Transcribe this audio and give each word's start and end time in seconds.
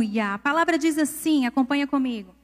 Aleluia. 0.00 0.34
A 0.34 0.38
palavra 0.38 0.78
diz 0.78 0.96
assim, 0.96 1.44
acompanha 1.44 1.86
comigo. 1.86 2.34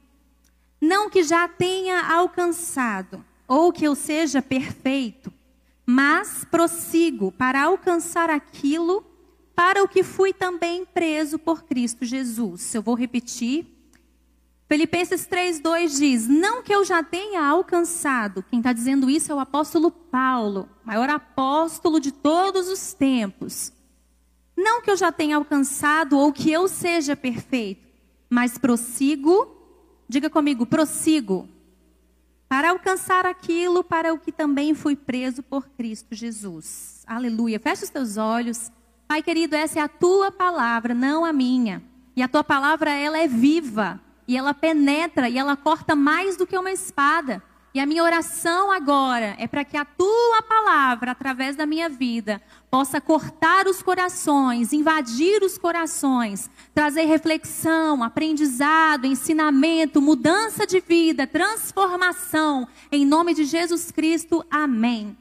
Não 0.79 1.09
que 1.09 1.23
já 1.23 1.47
tenha 1.47 2.07
alcançado, 2.07 3.25
ou 3.47 3.73
que 3.73 3.83
eu 3.83 3.95
seja 3.95 4.43
perfeito, 4.43 5.33
mas 5.83 6.45
prossigo 6.45 7.31
para 7.31 7.63
alcançar 7.63 8.29
aquilo 8.29 9.03
para 9.55 9.83
o 9.83 9.87
que 9.87 10.03
fui 10.03 10.31
também 10.31 10.85
preso 10.85 11.39
por 11.39 11.63
Cristo 11.63 12.05
Jesus. 12.05 12.75
Eu 12.75 12.83
vou 12.83 12.93
repetir. 12.93 13.65
Filipenses 14.67 15.27
3,2 15.27 15.97
diz: 15.97 16.27
Não 16.27 16.61
que 16.61 16.75
eu 16.75 16.85
já 16.85 17.01
tenha 17.01 17.43
alcançado, 17.43 18.45
quem 18.51 18.59
está 18.59 18.71
dizendo 18.71 19.09
isso 19.09 19.31
é 19.31 19.35
o 19.35 19.39
apóstolo 19.39 19.89
Paulo, 19.89 20.69
maior 20.85 21.09
apóstolo 21.09 21.99
de 21.99 22.11
todos 22.11 22.67
os 22.67 22.93
tempos. 22.93 23.71
Não 24.57 24.81
que 24.81 24.89
eu 24.89 24.97
já 24.97 25.11
tenha 25.11 25.35
alcançado 25.35 26.17
ou 26.17 26.33
que 26.33 26.51
eu 26.51 26.67
seja 26.67 27.15
perfeito, 27.15 27.85
mas 28.27 28.57
prossigo, 28.57 29.55
diga 30.09 30.31
comigo, 30.31 30.65
prossigo, 30.65 31.47
para 32.49 32.71
alcançar 32.71 33.25
aquilo 33.25 33.83
para 33.83 34.11
o 34.11 34.17
que 34.17 34.31
também 34.31 34.73
fui 34.73 34.95
preso 34.95 35.43
por 35.43 35.69
Cristo 35.69 36.15
Jesus. 36.15 37.03
Aleluia. 37.05 37.59
Fecha 37.59 37.83
os 37.83 37.91
teus 37.91 38.17
olhos. 38.17 38.71
Pai 39.07 39.21
querido, 39.21 39.55
essa 39.55 39.79
é 39.79 39.81
a 39.81 39.87
tua 39.87 40.31
palavra, 40.31 40.93
não 40.93 41.23
a 41.23 41.31
minha. 41.31 41.83
E 42.15 42.23
a 42.23 42.27
tua 42.27 42.43
palavra, 42.43 42.89
ela 42.89 43.19
é 43.19 43.27
viva, 43.27 44.01
e 44.27 44.35
ela 44.35 44.53
penetra, 44.53 45.29
e 45.29 45.37
ela 45.37 45.55
corta 45.55 45.95
mais 45.95 46.35
do 46.35 46.47
que 46.47 46.57
uma 46.57 46.71
espada. 46.71 47.43
E 47.77 47.79
a 47.79 47.85
minha 47.85 48.03
oração 48.03 48.71
agora 48.71 49.35
é 49.37 49.47
para 49.47 49.63
que 49.63 49.77
a 49.77 49.85
tua 49.85 50.41
palavra, 50.41 51.11
através 51.11 51.55
da 51.55 51.63
minha 51.63 51.87
vida, 51.87 52.41
possa 52.71 52.99
cortar 52.99 53.67
os 53.67 53.83
corações, 53.83 54.73
invadir 54.73 55.43
os 55.43 55.59
corações, 55.59 56.49
trazer 56.73 57.03
reflexão, 57.03 58.03
aprendizado, 58.03 59.05
ensinamento, 59.05 60.01
mudança 60.01 60.65
de 60.65 60.79
vida, 60.79 61.27
transformação. 61.27 62.67
Em 62.91 63.05
nome 63.05 63.35
de 63.35 63.43
Jesus 63.43 63.91
Cristo, 63.91 64.43
amém. 64.49 65.15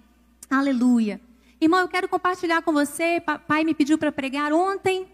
Aleluia. 0.48 1.20
Irmão, 1.60 1.80
eu 1.80 1.88
quero 1.88 2.08
compartilhar 2.08 2.62
com 2.62 2.72
você. 2.72 3.22
Pai 3.46 3.64
me 3.64 3.74
pediu 3.74 3.98
para 3.98 4.10
pregar 4.10 4.54
ontem. 4.54 5.06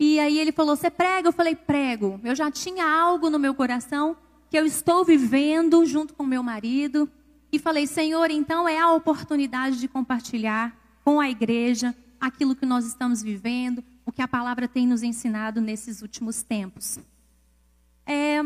E 0.00 0.18
aí 0.18 0.36
ele 0.36 0.50
falou: 0.50 0.74
Você 0.74 0.90
prega? 0.90 1.28
Eu 1.28 1.32
falei: 1.32 1.54
Prego. 1.54 2.20
Eu 2.24 2.34
já 2.34 2.50
tinha 2.50 2.84
algo 2.84 3.30
no 3.30 3.38
meu 3.38 3.54
coração 3.54 4.16
que 4.50 4.58
eu 4.58 4.64
estou 4.64 5.04
vivendo 5.04 5.84
junto 5.84 6.14
com 6.14 6.24
meu 6.24 6.42
marido. 6.42 7.10
E 7.50 7.58
falei, 7.58 7.86
Senhor, 7.86 8.30
então 8.30 8.68
é 8.68 8.78
a 8.78 8.92
oportunidade 8.92 9.78
de 9.78 9.88
compartilhar 9.88 10.76
com 11.04 11.20
a 11.20 11.28
igreja 11.28 11.94
aquilo 12.20 12.54
que 12.56 12.66
nós 12.66 12.84
estamos 12.84 13.22
vivendo, 13.22 13.82
o 14.04 14.12
que 14.12 14.20
a 14.20 14.28
palavra 14.28 14.66
tem 14.66 14.86
nos 14.86 15.02
ensinado 15.02 15.60
nesses 15.60 16.02
últimos 16.02 16.42
tempos. 16.42 16.98
É, 18.04 18.42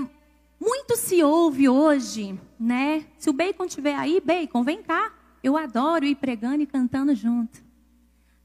muito 0.61 0.97
se 0.97 1.22
ouve 1.22 1.69
hoje, 1.69 2.39
né? 2.59 3.06
Se 3.19 3.31
o 3.31 3.33
Bacon 3.33 3.64
estiver 3.64 3.97
aí, 3.97 4.20
Bacon, 4.20 4.62
vem 4.62 4.83
cá. 4.83 5.12
Eu 5.42 5.56
adoro 5.56 6.05
ir 6.05 6.14
pregando 6.16 6.62
e 6.62 6.66
cantando 6.66 7.14
junto. 7.14 7.61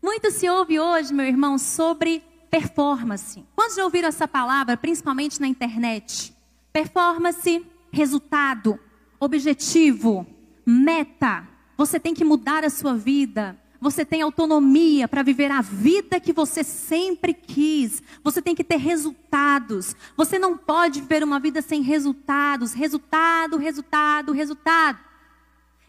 Muito 0.01 0.31
se 0.31 0.49
ouve 0.49 0.79
hoje, 0.79 1.13
meu 1.13 1.25
irmão, 1.25 1.57
sobre 1.57 2.23
performance. 2.49 3.43
Quantos 3.55 3.75
já 3.75 3.83
ouviram 3.83 4.07
essa 4.07 4.27
palavra, 4.27 4.77
principalmente 4.77 5.39
na 5.39 5.47
internet? 5.47 6.33
Performance, 6.77 7.65
resultado, 7.91 8.79
objetivo, 9.19 10.27
meta. 10.63 11.47
Você 11.75 11.99
tem 11.99 12.13
que 12.13 12.23
mudar 12.23 12.63
a 12.63 12.69
sua 12.69 12.93
vida. 12.95 13.59
Você 13.81 14.05
tem 14.05 14.21
autonomia 14.21 15.07
para 15.07 15.23
viver 15.23 15.49
a 15.49 15.59
vida 15.59 16.19
que 16.19 16.31
você 16.31 16.63
sempre 16.63 17.33
quis. 17.33 18.03
Você 18.23 18.43
tem 18.43 18.53
que 18.53 18.63
ter 18.63 18.75
resultados. 18.77 19.95
Você 20.15 20.37
não 20.37 20.55
pode 20.55 21.01
viver 21.01 21.23
uma 21.23 21.39
vida 21.39 21.63
sem 21.63 21.81
resultados. 21.81 22.73
Resultado, 22.73 23.57
resultado, 23.57 24.31
resultado. 24.31 24.99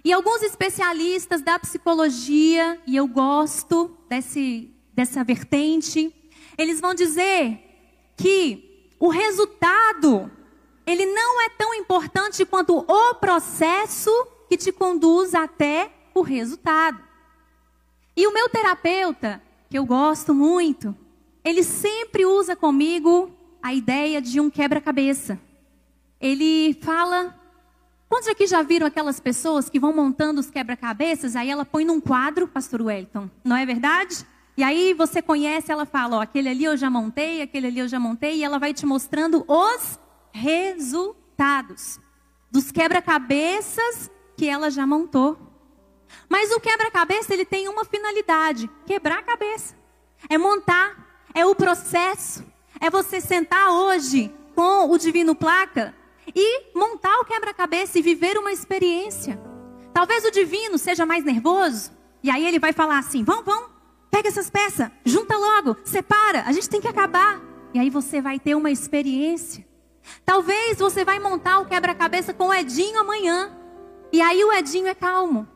E 0.03 0.11
alguns 0.11 0.43
especialistas 0.43 1.43
da 1.43 1.59
psicologia, 1.59 2.81
e 2.87 2.97
eu 2.97 3.07
gosto 3.07 3.95
desse, 4.09 4.71
dessa 4.95 5.23
vertente, 5.23 6.11
eles 6.57 6.81
vão 6.81 6.95
dizer 6.95 7.61
que 8.17 8.95
o 8.99 9.11
resultado 9.11 10.31
ele 10.89 11.05
não 11.05 11.43
é 11.43 11.51
tão 11.51 11.75
importante 11.75 12.47
quanto 12.47 12.79
o 12.79 13.15
processo 13.17 14.11
que 14.49 14.57
te 14.57 14.73
conduz 14.73 15.35
até 15.35 15.91
o 16.15 16.23
resultado. 16.23 16.99
E 18.17 18.27
o 18.27 18.33
meu 18.33 18.49
terapeuta, 18.49 19.43
que 19.69 19.79
eu 19.79 19.85
gosto 19.85 20.33
muito, 20.33 20.97
ele 21.45 21.63
sempre 21.63 22.25
usa 22.25 22.57
comigo 22.57 23.31
a 23.63 23.75
ideia 23.75 24.21
de 24.23 24.41
um 24.41 24.49
quebra-cabeça. 24.49 25.39
Ele 26.21 26.75
fala. 26.81 27.35
Quantos 28.09 28.29
aqui 28.29 28.47
já 28.47 28.63
viram 28.63 28.87
aquelas 28.87 29.21
pessoas 29.21 29.69
que 29.69 29.79
vão 29.79 29.95
montando 29.95 30.41
os 30.41 30.51
quebra-cabeças, 30.51 31.37
aí 31.37 31.51
ela 31.51 31.67
põe 31.67 31.85
num 31.85 32.01
quadro, 32.01 32.49
Pastor 32.49 32.81
Wellington, 32.81 33.29
não 33.45 33.55
é 33.55 33.67
verdade? 33.67 34.27
E 34.57 34.63
aí 34.63 34.95
você 34.95 35.21
conhece, 35.21 35.71
ela 35.71 35.85
fala, 35.85 36.17
ó, 36.17 36.21
aquele 36.23 36.49
ali 36.49 36.65
eu 36.65 36.75
já 36.75 36.89
montei, 36.89 37.43
aquele 37.43 37.67
ali 37.67 37.81
eu 37.81 37.87
já 37.87 38.01
montei, 38.01 38.37
e 38.37 38.43
ela 38.43 38.59
vai 38.59 38.73
te 38.73 38.87
mostrando 38.87 39.45
os 39.47 39.99
resultados 40.33 42.01
dos 42.51 42.71
quebra-cabeças 42.71 44.11
que 44.37 44.49
ela 44.49 44.71
já 44.71 44.87
montou. 44.87 45.37
Mas 46.29 46.51
o 46.53 46.61
quebra-cabeça 46.61 47.35
ele 47.35 47.45
tem 47.45 47.69
uma 47.69 47.85
finalidade: 47.85 48.71
quebrar 48.87 49.19
a 49.19 49.23
cabeça. 49.23 49.77
É 50.29 50.39
montar, 50.39 51.29
é 51.35 51.45
o 51.45 51.55
processo. 51.55 52.45
É 52.81 52.89
você 52.91 53.21
sentar 53.21 53.71
hoje 53.71 54.33
com 54.55 54.91
o 54.91 54.99
divino 54.99 55.35
placa 55.35 55.95
e 56.35 56.73
montar 56.75 57.17
o 57.21 57.25
quebra-cabeça 57.25 57.99
e 57.99 58.03
viver 58.03 58.37
uma 58.39 58.53
experiência. 58.53 59.41
Talvez 59.93 60.25
o 60.25 60.31
divino 60.31 60.79
seja 60.79 61.05
mais 61.05 61.25
nervoso 61.25 61.93
e 62.23 62.31
aí 62.31 62.47
ele 62.47 62.59
vai 62.59 62.73
falar 62.73 62.99
assim: 62.99 63.25
"Vão, 63.25 63.43
vão, 63.43 63.71
pega 64.11 64.29
essas 64.29 64.49
peças, 64.51 64.91
junta 65.05 65.37
logo, 65.37 65.77
separa, 65.85 66.43
a 66.47 66.53
gente 66.53 66.69
tem 66.69 66.81
que 66.81 66.89
acabar". 66.89 67.41
E 67.75 67.79
aí 67.79 67.91
você 67.91 68.21
vai 68.21 68.39
ter 68.39 68.55
uma 68.55 68.71
experiência. 68.71 69.68
Talvez 70.25 70.79
você 70.79 71.05
vai 71.05 71.19
montar 71.19 71.59
o 71.61 71.67
quebra-cabeça 71.67 72.33
com 72.33 72.49
o 72.49 72.55
Edinho 72.55 73.01
amanhã. 73.01 73.51
E 74.13 74.21
aí 74.21 74.43
o 74.45 74.53
Edinho 74.53 74.87
é 74.87 74.95
calmo. 74.95 75.47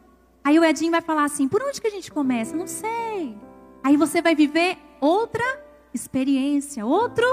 Aí 0.44 0.58
o 0.58 0.64
Edinho 0.64 0.90
vai 0.90 1.00
falar 1.00 1.24
assim: 1.24 1.48
por 1.48 1.62
onde 1.62 1.80
que 1.80 1.86
a 1.86 1.90
gente 1.90 2.10
começa? 2.10 2.56
Não 2.56 2.66
sei. 2.66 3.36
Aí 3.82 3.96
você 3.96 4.20
vai 4.20 4.34
viver 4.34 4.78
outra 5.00 5.44
experiência, 5.92 6.84
outro 6.84 7.24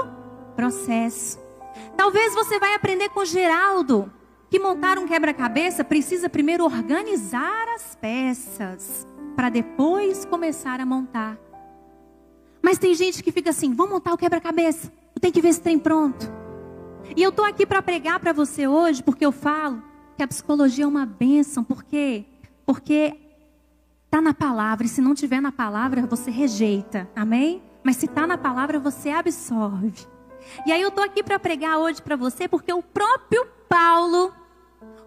processo. 0.54 1.38
Talvez 1.96 2.34
você 2.34 2.58
vai 2.58 2.74
aprender 2.74 3.08
com 3.10 3.24
Geraldo 3.24 4.12
que 4.48 4.58
montar 4.58 4.98
um 4.98 5.06
quebra-cabeça 5.06 5.84
precisa 5.84 6.28
primeiro 6.28 6.64
organizar 6.64 7.68
as 7.74 7.94
peças 7.94 9.06
para 9.36 9.48
depois 9.48 10.24
começar 10.24 10.80
a 10.80 10.86
montar. 10.86 11.38
Mas 12.60 12.78
tem 12.78 12.94
gente 12.94 13.22
que 13.22 13.32
fica 13.32 13.50
assim: 13.50 13.72
vamos 13.72 13.92
montar 13.92 14.12
o 14.12 14.18
quebra-cabeça. 14.18 14.92
Tem 15.20 15.30
que 15.30 15.40
ver 15.40 15.52
se 15.52 15.60
tem 15.60 15.78
pronto. 15.78 16.39
E 17.16 17.22
eu 17.22 17.30
estou 17.30 17.44
aqui 17.44 17.66
para 17.66 17.82
pregar 17.82 18.20
para 18.20 18.32
você 18.32 18.66
hoje, 18.66 19.02
porque 19.02 19.24
eu 19.24 19.32
falo 19.32 19.82
que 20.16 20.22
a 20.22 20.28
psicologia 20.28 20.84
é 20.84 20.88
uma 20.88 21.06
bênção, 21.06 21.64
porque 21.64 22.24
porque 22.64 23.16
está 24.04 24.20
na 24.20 24.34
palavra, 24.34 24.86
e 24.86 24.88
se 24.88 25.00
não 25.00 25.14
tiver 25.14 25.40
na 25.40 25.50
palavra, 25.50 26.06
você 26.06 26.30
rejeita, 26.30 27.08
amém? 27.16 27.62
Mas 27.82 27.96
se 27.96 28.06
está 28.06 28.26
na 28.26 28.36
palavra, 28.36 28.78
você 28.78 29.10
absorve. 29.10 30.06
E 30.66 30.72
aí 30.72 30.80
eu 30.80 30.88
estou 30.88 31.02
aqui 31.02 31.22
para 31.22 31.38
pregar 31.38 31.78
hoje 31.78 32.02
para 32.02 32.16
você, 32.16 32.46
porque 32.46 32.72
o 32.72 32.82
próprio 32.82 33.46
Paulo, 33.68 34.32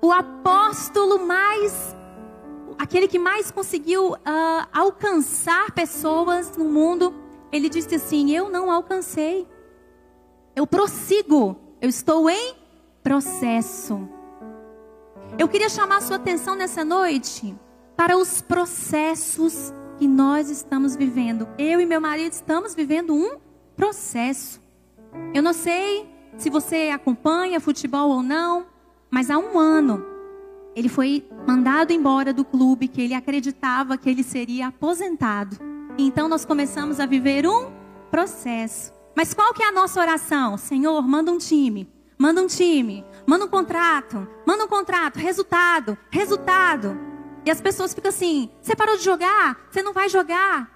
o 0.01 0.11
apóstolo 0.11 1.25
mais, 1.25 1.95
aquele 2.77 3.07
que 3.07 3.19
mais 3.19 3.51
conseguiu 3.51 4.13
uh, 4.13 4.17
alcançar 4.73 5.71
pessoas 5.71 6.55
no 6.57 6.65
mundo, 6.65 7.13
ele 7.51 7.69
disse 7.69 7.95
assim: 7.95 8.31
Eu 8.31 8.49
não 8.49 8.71
alcancei, 8.71 9.47
eu 10.55 10.65
prossigo 10.65 11.57
eu 11.83 11.89
estou 11.89 12.29
em 12.29 12.55
processo. 13.03 14.07
Eu 15.37 15.49
queria 15.49 15.67
chamar 15.67 15.97
a 15.97 16.01
sua 16.01 16.15
atenção 16.15 16.55
nessa 16.55 16.85
noite 16.85 17.53
para 17.97 18.17
os 18.17 18.41
processos 18.41 19.73
que 19.99 20.07
nós 20.07 20.49
estamos 20.49 20.95
vivendo. 20.95 21.45
Eu 21.57 21.81
e 21.81 21.85
meu 21.85 21.99
marido 21.99 22.31
estamos 22.31 22.73
vivendo 22.73 23.13
um 23.13 23.37
processo. 23.75 24.61
Eu 25.33 25.43
não 25.43 25.51
sei 25.51 26.09
se 26.37 26.49
você 26.49 26.89
acompanha 26.89 27.59
futebol 27.59 28.11
ou 28.11 28.23
não, 28.23 28.65
mas 29.11 29.29
há 29.29 29.37
um 29.37 29.59
ano 29.59 30.05
ele 30.77 30.87
foi 30.87 31.27
mandado 31.45 31.91
embora 31.91 32.33
do 32.33 32.45
clube 32.45 32.87
que 32.87 33.01
ele 33.01 33.13
acreditava 33.13 33.97
que 33.97 34.09
ele 34.09 34.23
seria 34.23 34.67
aposentado. 34.67 35.57
Então 35.97 36.29
nós 36.29 36.45
começamos 36.45 37.01
a 37.01 37.05
viver 37.05 37.45
um 37.45 37.69
processo. 38.09 39.02
Mas 39.15 39.33
qual 39.33 39.53
que 39.53 39.63
é 39.63 39.67
a 39.67 39.71
nossa 39.71 39.99
oração? 39.99 40.57
Senhor, 40.57 41.01
manda 41.07 41.31
um 41.31 41.37
time. 41.37 41.91
Manda 42.17 42.41
um 42.41 42.47
time, 42.47 43.03
manda 43.27 43.43
um 43.43 43.49
contrato, 43.49 44.27
manda 44.45 44.63
um 44.63 44.67
contrato, 44.67 45.17
resultado, 45.17 45.97
resultado. 46.09 46.97
E 47.45 47.51
as 47.51 47.59
pessoas 47.59 47.93
ficam 47.93 48.09
assim: 48.09 48.49
você 48.61 48.75
parou 48.75 48.95
de 48.95 49.03
jogar? 49.03 49.59
Você 49.69 49.83
não 49.83 49.91
vai 49.91 50.07
jogar? 50.07 50.71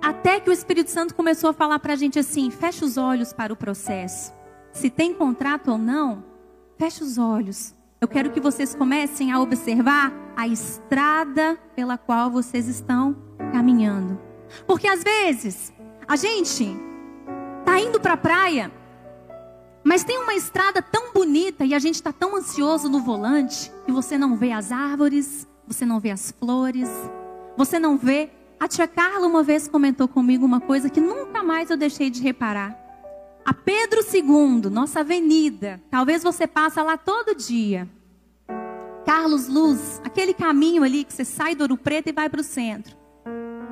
Até 0.00 0.40
que 0.40 0.48
o 0.48 0.52
Espírito 0.52 0.90
Santo 0.90 1.14
começou 1.14 1.50
a 1.50 1.52
falar 1.52 1.78
para 1.78 1.92
a 1.92 1.96
gente 1.96 2.18
assim: 2.18 2.50
fecha 2.50 2.84
os 2.84 2.96
olhos 2.96 3.32
para 3.32 3.52
o 3.52 3.56
processo. 3.56 4.32
se 4.72 4.88
tem 4.88 5.12
contrato 5.12 5.72
ou 5.72 5.76
não, 5.76 6.24
feche 6.78 7.04
os 7.04 7.18
olhos. 7.18 7.74
Eu 8.00 8.08
quero 8.08 8.30
que 8.30 8.40
vocês 8.40 8.74
comecem 8.74 9.30
a 9.30 9.40
observar 9.40 10.10
a 10.34 10.48
estrada 10.48 11.58
pela 11.76 11.98
qual 11.98 12.30
vocês 12.30 12.66
estão 12.66 13.14
caminhando. 13.52 14.18
Porque 14.66 14.88
às 14.88 15.02
vezes 15.04 15.70
a 16.08 16.16
gente 16.16 16.74
indo 17.82 18.00
para 18.00 18.14
a 18.14 18.16
praia, 18.16 18.70
mas 19.84 20.04
tem 20.04 20.18
uma 20.18 20.34
estrada 20.34 20.80
tão 20.80 21.12
bonita 21.12 21.64
e 21.64 21.74
a 21.74 21.78
gente 21.78 21.96
está 21.96 22.12
tão 22.12 22.36
ansioso 22.36 22.88
no 22.88 23.00
volante 23.00 23.72
que 23.84 23.92
você 23.92 24.16
não 24.16 24.36
vê 24.36 24.52
as 24.52 24.70
árvores, 24.70 25.46
você 25.66 25.84
não 25.84 25.98
vê 25.98 26.10
as 26.10 26.30
flores, 26.30 26.88
você 27.56 27.78
não 27.78 27.98
vê. 27.98 28.30
A 28.60 28.68
tia 28.68 28.86
Carla 28.86 29.26
uma 29.26 29.42
vez 29.42 29.66
comentou 29.66 30.06
comigo 30.06 30.46
uma 30.46 30.60
coisa 30.60 30.88
que 30.88 31.00
nunca 31.00 31.42
mais 31.42 31.68
eu 31.68 31.76
deixei 31.76 32.10
de 32.10 32.22
reparar. 32.22 32.78
A 33.44 33.52
Pedro 33.52 34.00
II, 34.00 34.70
nossa 34.70 35.00
avenida, 35.00 35.82
talvez 35.90 36.22
você 36.22 36.46
passa 36.46 36.80
lá 36.82 36.96
todo 36.96 37.34
dia. 37.34 37.88
Carlos 39.04 39.48
Luz, 39.48 40.00
aquele 40.04 40.32
caminho 40.32 40.84
ali 40.84 41.02
que 41.02 41.12
você 41.12 41.24
sai 41.24 41.56
do 41.56 41.62
Ouro 41.62 41.76
Preto 41.76 42.08
e 42.08 42.12
vai 42.12 42.28
para 42.28 42.40
o 42.40 42.44
centro. 42.44 42.96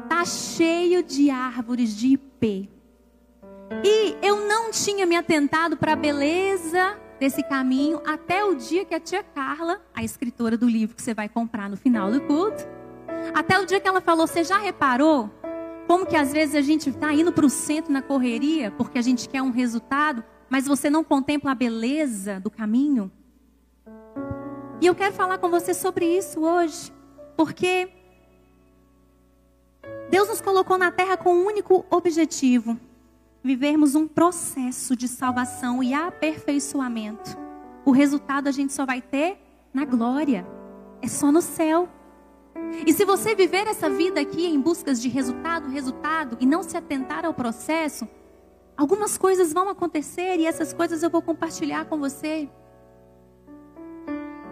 Tá 0.09 0.25
cheio 0.25 1.05
de 1.05 1.31
árvores 1.31 1.97
de 1.97 2.09
ipê. 2.09 2.69
E 3.85 4.17
eu 4.21 4.49
não 4.49 4.73
tinha 4.73 5.07
me 5.07 5.15
atentado 5.15 5.77
para 5.77 5.93
a 5.93 5.97
beleza 5.97 6.99
desse 7.21 7.43
caminho 7.45 8.03
até 8.05 8.45
o 8.45 8.57
dia 8.57 8.85
que 8.85 8.95
a 8.95 8.99
tia 8.99 9.23
Carla, 9.23 9.81
a 9.95 10.03
escritora 10.03 10.59
do 10.59 10.69
livro 10.69 10.97
que 10.97 11.03
você 11.03 11.15
vai 11.15 11.29
comprar 11.29 11.71
no 11.71 11.77
final 11.77 12.11
do 12.11 12.21
culto, 12.23 12.67
até 13.33 13.59
o 13.61 13.65
dia 13.65 13.79
que 13.79 13.87
ela 13.87 14.01
falou: 14.01 14.27
Você 14.27 14.43
já 14.43 14.59
reparou 14.59 15.31
como 15.87 16.05
que 16.05 16.17
às 16.17 16.33
vezes 16.33 16.57
a 16.57 16.61
gente 16.61 16.91
está 16.91 17.13
indo 17.13 17.33
para 17.33 17.47
o 17.47 17.51
centro 17.51 17.93
na 17.93 18.03
correria 18.03 18.73
porque 18.73 18.99
a 18.99 19.03
gente 19.03 19.29
quer 19.29 19.41
um 19.41 19.51
resultado, 19.51 20.25
mas 20.49 20.67
você 20.67 20.91
não 20.91 21.05
contempla 21.05 21.53
a 21.53 21.55
beleza 21.55 22.41
do 22.41 22.51
caminho? 22.51 23.11
E 24.81 24.87
eu 24.87 24.95
quero 24.95 25.15
falar 25.15 25.39
com 25.39 25.49
você 25.49 25.75
sobre 25.75 26.07
isso 26.07 26.41
hoje, 26.41 26.93
porque 27.37 27.89
Deus 30.11 30.29
nos 30.29 30.41
colocou 30.41 30.77
na 30.77 30.91
terra 30.91 31.17
com 31.17 31.35
um 31.35 31.47
único 31.47 31.85
objetivo: 31.89 32.77
vivermos 33.43 33.95
um 33.95 34.07
processo 34.07 34.95
de 34.95 35.09
salvação 35.09 35.83
e 35.83 35.95
aperfeiçoamento. 35.95 37.37
O 37.85 37.91
resultado 37.91 38.49
a 38.49 38.53
gente 38.53 38.73
só 38.73 38.85
vai 38.85 39.01
ter 39.01 39.39
na 39.73 39.85
glória, 39.85 40.47
é 41.01 41.09
só 41.09 41.33
no 41.33 41.41
céu. 41.41 41.89
E 42.87 42.93
se 42.93 43.05
você 43.05 43.35
viver 43.35 43.67
essa 43.67 43.89
vida 43.89 44.21
aqui 44.21 44.47
em 44.47 44.61
busca 44.61 44.95
de 44.95 45.09
resultado, 45.09 45.69
resultado, 45.69 46.37
e 46.41 46.47
não 46.47 46.63
se 46.63 46.77
atentar 46.77 47.25
ao 47.25 47.33
processo, 47.33 48.07
algumas 48.77 49.17
coisas 49.17 49.53
vão 49.53 49.69
acontecer 49.69 50.37
e 50.39 50.47
essas 50.47 50.73
coisas 50.73 51.03
eu 51.03 51.11
vou 51.11 51.23
compartilhar 51.23 51.87
com 51.87 51.99
você. 51.99 52.49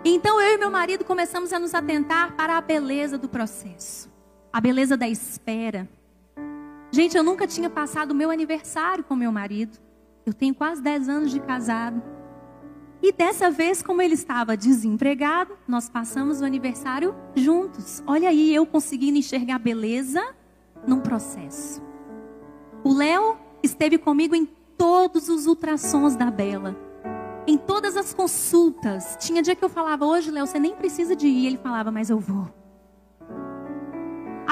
Então 0.05 0.41
eu 0.41 0.55
e 0.55 0.58
meu 0.58 0.70
marido 0.70 1.05
começamos 1.05 1.52
a 1.52 1.58
nos 1.58 1.75
atentar 1.75 2.34
para 2.34 2.56
a 2.56 2.61
beleza 2.61 3.19
do 3.19 3.29
processo, 3.29 4.11
a 4.52 4.61
beleza 4.61 4.96
da 4.96 5.08
espera. 5.08 5.88
Gente, 6.90 7.17
eu 7.17 7.23
nunca 7.23 7.46
tinha 7.46 7.69
passado 7.69 8.12
o 8.12 8.14
meu 8.14 8.31
aniversário 8.31 9.05
com 9.05 9.14
meu 9.14 9.31
marido. 9.31 9.79
Eu 10.25 10.32
tenho 10.32 10.55
quase 10.55 10.82
10 10.82 11.08
anos 11.08 11.31
de 11.31 11.40
casado. 11.40 12.02
E 13.02 13.12
dessa 13.12 13.50
vez, 13.50 13.82
como 13.82 14.02
ele 14.02 14.14
estava 14.14 14.56
desempregado, 14.56 15.56
nós 15.67 15.88
passamos 15.88 16.40
o 16.40 16.44
aniversário 16.44 17.14
juntos. 17.35 18.02
Olha 18.06 18.29
aí, 18.29 18.55
eu 18.55 18.67
conseguindo 18.67 19.19
enxergar 19.19 19.58
beleza 19.58 20.35
num 20.87 21.00
processo. 21.00 21.82
O 22.82 22.93
Léo 22.93 23.37
esteve 23.62 23.99
comigo 23.99 24.34
em 24.34 24.46
todos 24.76 25.29
os 25.29 25.46
ultrassons 25.46 26.17
da 26.17 26.31
Bela. 26.31 26.76
Em 27.46 27.56
todas 27.56 27.96
as 27.96 28.12
consultas. 28.12 29.17
Tinha 29.20 29.43
dia 29.43 29.55
que 29.55 29.64
eu 29.64 29.69
falava, 29.69 30.05
hoje, 30.05 30.31
Léo, 30.31 30.46
você 30.46 30.58
nem 30.58 30.75
precisa 30.75 31.14
de 31.14 31.29
ir. 31.29 31.46
Ele 31.46 31.58
falava, 31.58 31.91
mas 31.91 32.11
eu 32.11 32.19
vou. 32.19 32.57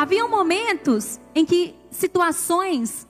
Havia 0.06 0.28
momentos 0.28 1.18
em 1.34 1.44
que 1.44 1.74
situações 1.90 3.08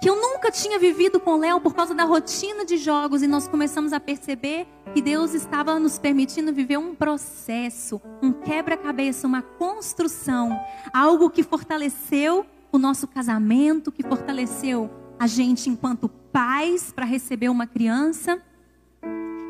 que 0.00 0.08
eu 0.08 0.14
nunca 0.14 0.52
tinha 0.52 0.78
vivido 0.78 1.18
com 1.18 1.34
Léo 1.34 1.60
por 1.60 1.74
causa 1.74 1.92
da 1.92 2.04
rotina 2.04 2.64
de 2.64 2.76
jogos 2.76 3.24
e 3.24 3.26
nós 3.26 3.48
começamos 3.48 3.92
a 3.92 3.98
perceber 3.98 4.64
que 4.94 5.02
Deus 5.02 5.34
estava 5.34 5.80
nos 5.80 5.98
permitindo 5.98 6.52
viver 6.52 6.76
um 6.76 6.94
processo, 6.94 8.00
um 8.22 8.32
quebra-cabeça, 8.32 9.26
uma 9.26 9.42
construção, 9.42 10.56
algo 10.92 11.28
que 11.28 11.42
fortaleceu 11.42 12.46
o 12.70 12.78
nosso 12.78 13.08
casamento, 13.08 13.90
que 13.90 14.04
fortaleceu 14.04 14.88
a 15.18 15.26
gente 15.26 15.68
enquanto 15.68 16.08
pais 16.08 16.92
para 16.92 17.04
receber 17.04 17.48
uma 17.48 17.66
criança 17.66 18.40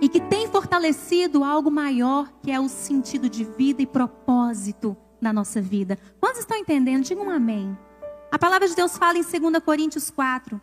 e 0.00 0.08
que 0.08 0.22
tem 0.22 0.48
fortalecido 0.48 1.44
algo 1.44 1.70
maior 1.70 2.32
que 2.42 2.50
é 2.50 2.58
o 2.58 2.66
sentido 2.66 3.28
de 3.28 3.44
vida 3.44 3.82
e 3.82 3.86
propósito 3.86 4.96
da 5.20 5.32
nossa 5.32 5.60
vida. 5.60 5.98
Quantos 6.20 6.40
estão 6.40 6.56
entendendo? 6.56 7.04
Digam 7.04 7.26
um 7.26 7.30
amém. 7.30 7.76
A 8.30 8.38
palavra 8.38 8.68
de 8.68 8.74
Deus 8.74 8.96
fala 8.96 9.18
em 9.18 9.22
2 9.22 9.62
Coríntios 9.64 10.10
4. 10.10 10.60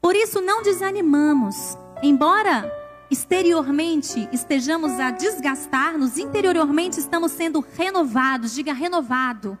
Por 0.00 0.14
isso 0.14 0.40
não 0.40 0.62
desanimamos, 0.62 1.78
embora 2.02 2.70
exteriormente 3.10 4.28
estejamos 4.32 4.92
a 4.98 5.10
desgastar-nos, 5.10 6.18
interiormente 6.18 6.98
estamos 6.98 7.32
sendo 7.32 7.64
renovados, 7.76 8.54
diga 8.54 8.72
renovado, 8.72 9.58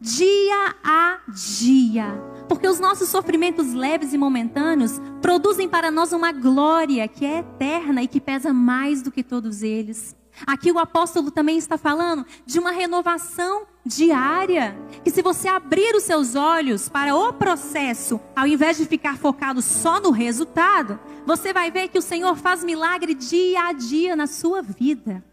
dia 0.00 0.74
a 0.84 1.18
dia. 1.28 2.06
Porque 2.48 2.68
os 2.68 2.78
nossos 2.78 3.08
sofrimentos 3.08 3.72
leves 3.72 4.12
e 4.12 4.18
momentâneos 4.18 5.00
produzem 5.20 5.68
para 5.68 5.90
nós 5.90 6.12
uma 6.12 6.30
glória 6.30 7.08
que 7.08 7.24
é 7.24 7.38
eterna 7.38 8.02
e 8.02 8.08
que 8.08 8.20
pesa 8.20 8.52
mais 8.52 9.02
do 9.02 9.10
que 9.10 9.22
todos 9.22 9.62
eles. 9.62 10.14
Aqui 10.44 10.70
o 10.70 10.78
apóstolo 10.78 11.30
também 11.30 11.56
está 11.56 11.78
falando 11.78 12.26
de 12.44 12.58
uma 12.58 12.72
renovação 12.72 13.66
diária. 13.84 14.76
Que 15.04 15.10
se 15.10 15.22
você 15.22 15.48
abrir 15.48 15.94
os 15.94 16.02
seus 16.02 16.34
olhos 16.34 16.88
para 16.88 17.14
o 17.14 17.32
processo, 17.32 18.20
ao 18.34 18.46
invés 18.46 18.76
de 18.76 18.84
ficar 18.84 19.16
focado 19.16 19.62
só 19.62 20.00
no 20.00 20.10
resultado, 20.10 20.98
você 21.24 21.52
vai 21.52 21.70
ver 21.70 21.88
que 21.88 21.98
o 21.98 22.02
Senhor 22.02 22.36
faz 22.36 22.64
milagre 22.64 23.14
dia 23.14 23.68
a 23.68 23.72
dia 23.72 24.16
na 24.16 24.26
sua 24.26 24.60
vida. 24.60 25.24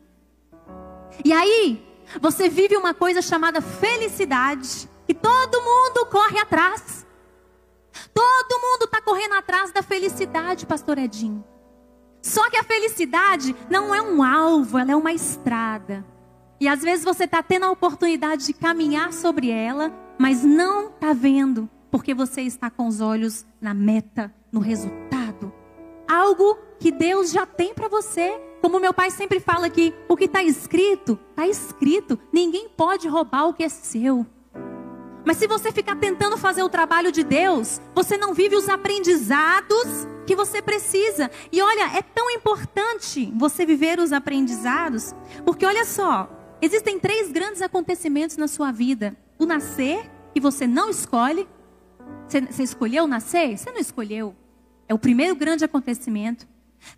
E 1.26 1.34
aí, 1.34 1.84
você 2.22 2.48
vive 2.48 2.78
uma 2.78 2.94
coisa 2.94 3.22
chamada 3.22 3.62
felicidade, 3.62 4.90
que 5.06 5.14
todo 5.14 5.62
mundo 5.62 6.06
corre 6.10 6.40
atrás. 6.40 7.06
Todo 8.14 8.62
mundo 8.62 8.86
está 8.86 9.02
correndo 9.02 9.34
atrás 9.34 9.72
da 9.72 9.84
felicidade, 9.84 10.66
pastor 10.66 10.98
Edinho. 10.98 11.44
Só 12.24 12.50
que 12.50 12.56
a 12.56 12.64
felicidade 12.64 13.54
não 13.70 13.94
é 13.94 14.02
um 14.02 14.24
alvo, 14.24 14.78
ela 14.78 14.94
é 14.94 14.96
uma 14.96 15.12
estrada. 15.12 16.06
E 16.58 16.70
às 16.70 16.82
vezes 16.82 17.04
você 17.04 17.26
está 17.26 17.44
tendo 17.44 17.66
a 17.66 17.72
oportunidade 17.72 18.46
de 18.46 18.54
caminhar 18.54 19.12
sobre 19.12 19.50
ela, 19.50 19.92
mas 20.18 20.42
não 20.42 20.88
está 20.88 21.12
vendo, 21.12 21.70
porque 21.92 22.14
você 22.14 22.42
está 22.42 22.70
com 22.70 22.88
os 22.88 23.02
olhos 23.02 23.46
na 23.60 23.74
meta, 23.74 24.34
no 24.50 24.62
resultado. 24.62 25.52
Algo 26.08 26.58
que 26.80 26.92
Deus 26.92 27.30
já 27.30 27.46
tem 27.46 27.74
para 27.74 27.90
você. 27.90 28.40
Como 28.62 28.80
meu 28.80 28.94
pai 28.94 29.12
sempre 29.12 29.42
fala 29.42 29.66
aqui, 29.66 29.94
o 30.08 30.16
que 30.16 30.24
está 30.24 30.42
escrito, 30.42 31.20
está 31.32 31.46
escrito. 31.46 32.18
Ninguém 32.32 32.70
pode 32.70 33.06
roubar 33.10 33.50
o 33.50 33.54
que 33.54 33.64
é 33.64 33.70
seu. 33.70 34.26
Mas 35.26 35.36
se 35.36 35.48
você 35.48 35.74
ficar 35.74 35.98
tentando 35.98 36.38
fazer 36.38 36.64
o 36.64 36.70
trabalho 36.70 37.12
de 37.12 37.24
Deus, 37.24 37.82
você 37.94 38.16
não 38.16 38.34
vive 38.34 38.56
os 38.56 38.70
aprendizados 38.70 40.08
que 40.26 40.36
você 40.36 40.62
precisa. 40.62 41.30
E 41.52 41.62
olha, 41.62 41.98
é 41.98 42.02
tão 42.02 42.30
importante 42.30 43.32
você 43.36 43.66
viver 43.66 44.00
os 44.00 44.12
aprendizados, 44.12 45.14
porque 45.46 45.66
olha 45.66 45.86
só, 45.86 46.30
existem 46.62 47.00
três 47.00 47.32
grandes 47.32 47.62
acontecimentos 47.62 48.38
na 48.38 48.48
sua 48.48 48.72
vida: 48.72 49.16
o 49.38 49.46
nascer, 49.46 50.10
que 50.34 50.40
você 50.40 50.68
não 50.68 50.90
escolhe. 50.90 51.48
Você, 52.28 52.64
escolheu 52.64 53.08
nascer? 53.08 53.58
Você 53.58 53.72
não 53.72 53.80
escolheu. 53.80 54.36
É 54.88 54.94
o 54.94 55.00
primeiro 55.00 55.36
grande 55.36 55.64
acontecimento. 55.64 56.48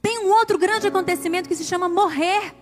Tem 0.02 0.20
um 0.20 0.30
outro 0.32 0.58
grande 0.58 0.88
acontecimento 0.88 1.48
que 1.48 1.56
se 1.56 1.64
chama 1.64 1.88
morrer, 1.88 2.56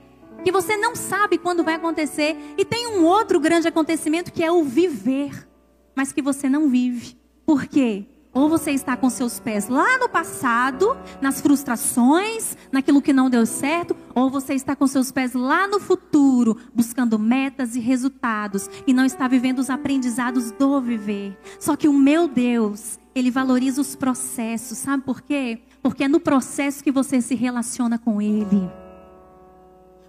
que 0.44 0.52
você 0.52 0.76
não 0.76 0.96
sabe 0.96 1.38
quando 1.38 1.64
vai 1.64 1.76
acontecer. 1.76 2.36
E 2.58 2.66
tem 2.66 2.88
um 2.88 3.06
outro 3.06 3.40
grande 3.40 3.68
acontecimento 3.68 4.32
que 4.32 4.44
é 4.44 4.52
o 4.52 4.64
viver 4.64 5.48
mas 5.96 6.12
que 6.12 6.22
você 6.22 6.50
não 6.50 6.70
vive. 6.70 7.18
Por 7.46 7.66
quê? 7.68 8.06
Ou 8.34 8.50
você 8.50 8.72
está 8.72 8.98
com 8.98 9.12
seus 9.12 9.40
pés 9.40 9.68
lá 9.68 10.00
no 10.00 10.10
passado, 10.10 10.98
nas 11.22 11.40
frustrações, 11.40 12.58
naquilo 12.72 13.02
que 13.02 13.14
não 13.14 13.30
deu 13.30 13.46
certo, 13.46 13.96
ou 14.16 14.28
você 14.28 14.56
está 14.56 14.76
com 14.76 14.88
seus 14.88 15.12
pés 15.12 15.34
lá 15.34 15.68
no 15.68 15.80
futuro, 15.80 16.58
buscando 16.74 17.20
metas 17.20 17.76
e 17.76 17.80
resultados, 17.80 18.68
e 18.88 18.94
não 18.94 19.06
está 19.06 19.28
vivendo 19.28 19.60
os 19.60 19.70
aprendizados 19.70 20.52
do 20.52 20.82
viver. 20.82 21.38
Só 21.60 21.76
que 21.76 21.88
o 21.88 21.94
meu 21.94 22.28
Deus, 22.28 22.98
ele 23.14 23.30
valoriza 23.30 23.80
os 23.80 23.96
processos, 23.96 24.80
sabe 24.80 25.04
por 25.04 25.22
quê? 25.22 25.60
Porque 25.84 26.06
é 26.06 26.08
no 26.08 26.20
processo 26.20 26.84
que 26.84 26.92
você 26.92 27.22
se 27.22 27.36
relaciona 27.36 28.00
com 28.00 28.20
ele. 28.20 28.68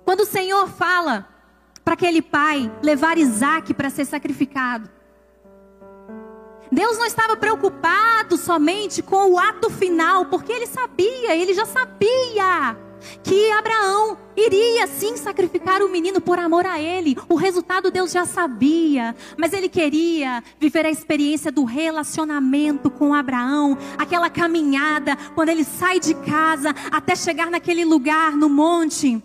Quando 0.03 0.21
o 0.21 0.27
Senhor 0.27 0.67
fala 0.69 1.29
para 1.85 1.93
aquele 1.93 2.23
pai 2.23 2.73
levar 2.83 3.19
Isaac 3.19 3.75
para 3.75 3.91
ser 3.91 4.07
sacrificado, 4.07 4.89
Deus 6.75 6.99
não 6.99 7.07
estava 7.07 7.37
preocupado 7.37 8.37
somente 8.37 9.01
com 9.01 9.31
o 9.31 9.39
ato 9.39 9.71
final, 9.71 10.27
porque 10.27 10.53
ele 10.53 10.67
sabia, 10.67 11.37
ele 11.37 11.55
já 11.55 11.65
sabia 11.65 12.77
que 13.23 13.51
Abraão 13.53 14.17
iria 14.37 14.87
sim 14.87 15.17
sacrificar 15.17 15.83
o 15.83 15.89
menino 15.89 16.21
por 16.21 16.39
amor 16.39 16.67
a 16.67 16.81
ele. 16.81 17.17
O 17.29 17.37
resultado 17.37 17.91
Deus 17.91 18.11
já 18.11 18.25
sabia, 18.25 19.15
mas 19.39 19.53
ele 19.53 19.69
queria 19.69 20.43
viver 20.59 20.85
a 20.85 20.91
experiência 20.91 21.53
do 21.53 21.65
relacionamento 21.65 22.91
com 22.91 23.15
Abraão, 23.15 23.79
aquela 23.97 24.29
caminhada 24.29 25.17
quando 25.35 25.51
ele 25.51 25.65
sai 25.65 26.01
de 26.01 26.15
casa 26.15 26.75
até 26.91 27.15
chegar 27.15 27.51
naquele 27.51 27.85
lugar 27.85 28.33
no 28.33 28.49
monte. 28.49 29.23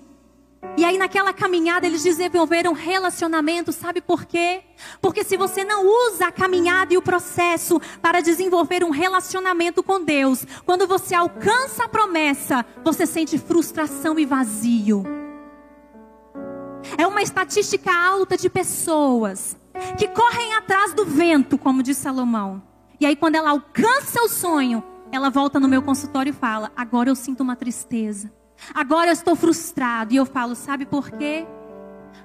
E 0.77 0.83
aí, 0.83 0.97
naquela 0.97 1.33
caminhada, 1.33 1.87
eles 1.87 2.03
desenvolveram 2.03 2.73
relacionamento, 2.73 3.71
sabe 3.71 4.01
por 4.01 4.25
quê? 4.25 4.61
Porque 5.01 5.23
se 5.23 5.37
você 5.37 5.63
não 5.63 5.85
usa 5.85 6.27
a 6.27 6.31
caminhada 6.31 6.93
e 6.93 6.97
o 6.97 7.01
processo 7.01 7.81
para 8.01 8.21
desenvolver 8.21 8.83
um 8.83 8.89
relacionamento 8.89 9.81
com 9.81 10.03
Deus, 10.03 10.45
quando 10.65 10.87
você 10.87 11.15
alcança 11.15 11.85
a 11.85 11.89
promessa, 11.89 12.65
você 12.83 13.05
sente 13.05 13.37
frustração 13.37 14.19
e 14.19 14.25
vazio. 14.25 15.03
É 16.97 17.05
uma 17.07 17.21
estatística 17.21 17.93
alta 17.93 18.35
de 18.37 18.49
pessoas 18.49 19.57
que 19.97 20.07
correm 20.07 20.55
atrás 20.55 20.93
do 20.93 21.05
vento, 21.05 21.57
como 21.57 21.83
diz 21.83 21.97
Salomão. 21.97 22.61
E 22.99 23.05
aí, 23.05 23.15
quando 23.15 23.35
ela 23.35 23.51
alcança 23.51 24.21
o 24.21 24.29
sonho, 24.29 24.83
ela 25.11 25.29
volta 25.29 25.59
no 25.59 25.67
meu 25.67 25.81
consultório 25.81 26.31
e 26.31 26.33
fala: 26.33 26.71
Agora 26.75 27.09
eu 27.09 27.15
sinto 27.15 27.41
uma 27.41 27.55
tristeza. 27.55 28.38
Agora 28.73 29.09
eu 29.09 29.13
estou 29.13 29.35
frustrado. 29.35 30.13
E 30.13 30.17
eu 30.17 30.25
falo: 30.25 30.55
Sabe 30.55 30.85
por 30.85 31.09
quê? 31.11 31.45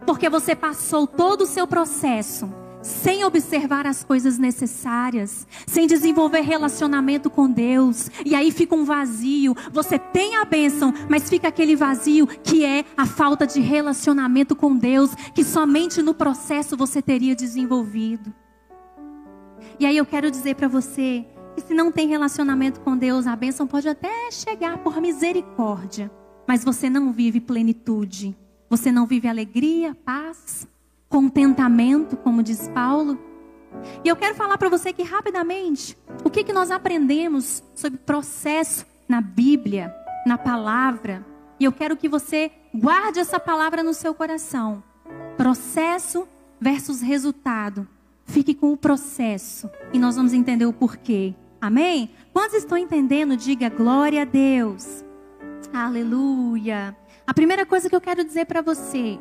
Porque 0.06 0.28
você 0.28 0.54
passou 0.54 1.06
todo 1.06 1.42
o 1.42 1.46
seu 1.46 1.66
processo 1.66 2.52
sem 2.84 3.24
observar 3.24 3.86
as 3.86 4.04
coisas 4.04 4.36
necessárias, 4.36 5.46
sem 5.66 5.86
desenvolver 5.86 6.42
relacionamento 6.42 7.30
com 7.30 7.50
Deus, 7.50 8.10
e 8.26 8.34
aí 8.34 8.50
fica 8.50 8.74
um 8.74 8.84
vazio. 8.84 9.56
Você 9.72 9.98
tem 9.98 10.36
a 10.36 10.44
bênção, 10.44 10.92
mas 11.08 11.30
fica 11.30 11.48
aquele 11.48 11.74
vazio 11.74 12.26
que 12.26 12.62
é 12.62 12.84
a 12.94 13.06
falta 13.06 13.46
de 13.46 13.58
relacionamento 13.58 14.54
com 14.54 14.76
Deus, 14.76 15.14
que 15.34 15.42
somente 15.42 16.02
no 16.02 16.12
processo 16.12 16.76
você 16.76 17.00
teria 17.00 17.34
desenvolvido. 17.34 18.32
E 19.80 19.86
aí 19.86 19.96
eu 19.96 20.04
quero 20.04 20.30
dizer 20.30 20.54
para 20.54 20.68
você 20.68 21.24
que 21.54 21.62
se 21.62 21.72
não 21.72 21.90
tem 21.90 22.06
relacionamento 22.06 22.80
com 22.80 22.96
Deus, 22.96 23.26
a 23.26 23.34
bênção 23.34 23.66
pode 23.66 23.88
até 23.88 24.30
chegar 24.30 24.78
por 24.78 25.00
misericórdia, 25.00 26.10
mas 26.46 26.64
você 26.64 26.90
não 26.90 27.12
vive 27.12 27.40
plenitude, 27.40 28.36
você 28.68 28.90
não 28.90 29.06
vive 29.06 29.28
alegria, 29.28 29.94
paz 29.94 30.66
contentamento, 31.14 32.16
como 32.16 32.42
diz 32.42 32.66
Paulo. 32.66 33.16
E 34.04 34.08
eu 34.08 34.16
quero 34.16 34.34
falar 34.34 34.58
para 34.58 34.68
você 34.68 34.92
que 34.92 35.04
rapidamente, 35.04 35.96
o 36.24 36.30
que, 36.30 36.42
que 36.42 36.52
nós 36.52 36.72
aprendemos 36.72 37.62
sobre 37.72 38.00
processo 38.00 38.84
na 39.08 39.20
Bíblia, 39.20 39.94
na 40.26 40.36
palavra. 40.36 41.24
E 41.60 41.64
eu 41.64 41.70
quero 41.70 41.96
que 41.96 42.08
você 42.08 42.50
guarde 42.74 43.20
essa 43.20 43.38
palavra 43.38 43.80
no 43.84 43.94
seu 43.94 44.12
coração. 44.12 44.82
Processo 45.36 46.26
versus 46.60 47.00
resultado. 47.00 47.86
Fique 48.24 48.52
com 48.52 48.72
o 48.72 48.76
processo 48.76 49.70
e 49.92 50.00
nós 50.00 50.16
vamos 50.16 50.32
entender 50.32 50.66
o 50.66 50.72
porquê. 50.72 51.32
Amém? 51.60 52.10
Quantos 52.32 52.56
estão 52.56 52.76
entendendo? 52.76 53.36
Diga 53.36 53.68
glória 53.68 54.22
a 54.22 54.24
Deus. 54.24 55.03
Aleluia. 55.72 56.96
A 57.26 57.34
primeira 57.34 57.64
coisa 57.64 57.88
que 57.88 57.96
eu 57.96 58.00
quero 58.00 58.24
dizer 58.24 58.46
para 58.46 58.60
você 58.60 59.18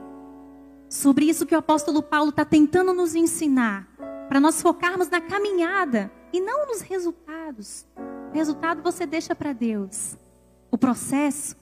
sobre 0.89 1.25
isso 1.25 1.45
que 1.45 1.55
o 1.55 1.59
apóstolo 1.59 2.03
Paulo 2.03 2.29
está 2.29 2.45
tentando 2.45 2.93
nos 2.93 3.15
ensinar, 3.15 3.87
para 4.27 4.39
nós 4.39 4.61
focarmos 4.61 5.09
na 5.09 5.19
caminhada 5.19 6.11
e 6.31 6.39
não 6.39 6.67
nos 6.67 6.81
resultados. 6.81 7.85
O 8.31 8.33
resultado 8.33 8.83
você 8.83 9.05
deixa 9.05 9.33
para 9.33 9.53
Deus. 9.53 10.17
O 10.69 10.77
processo 10.77 11.55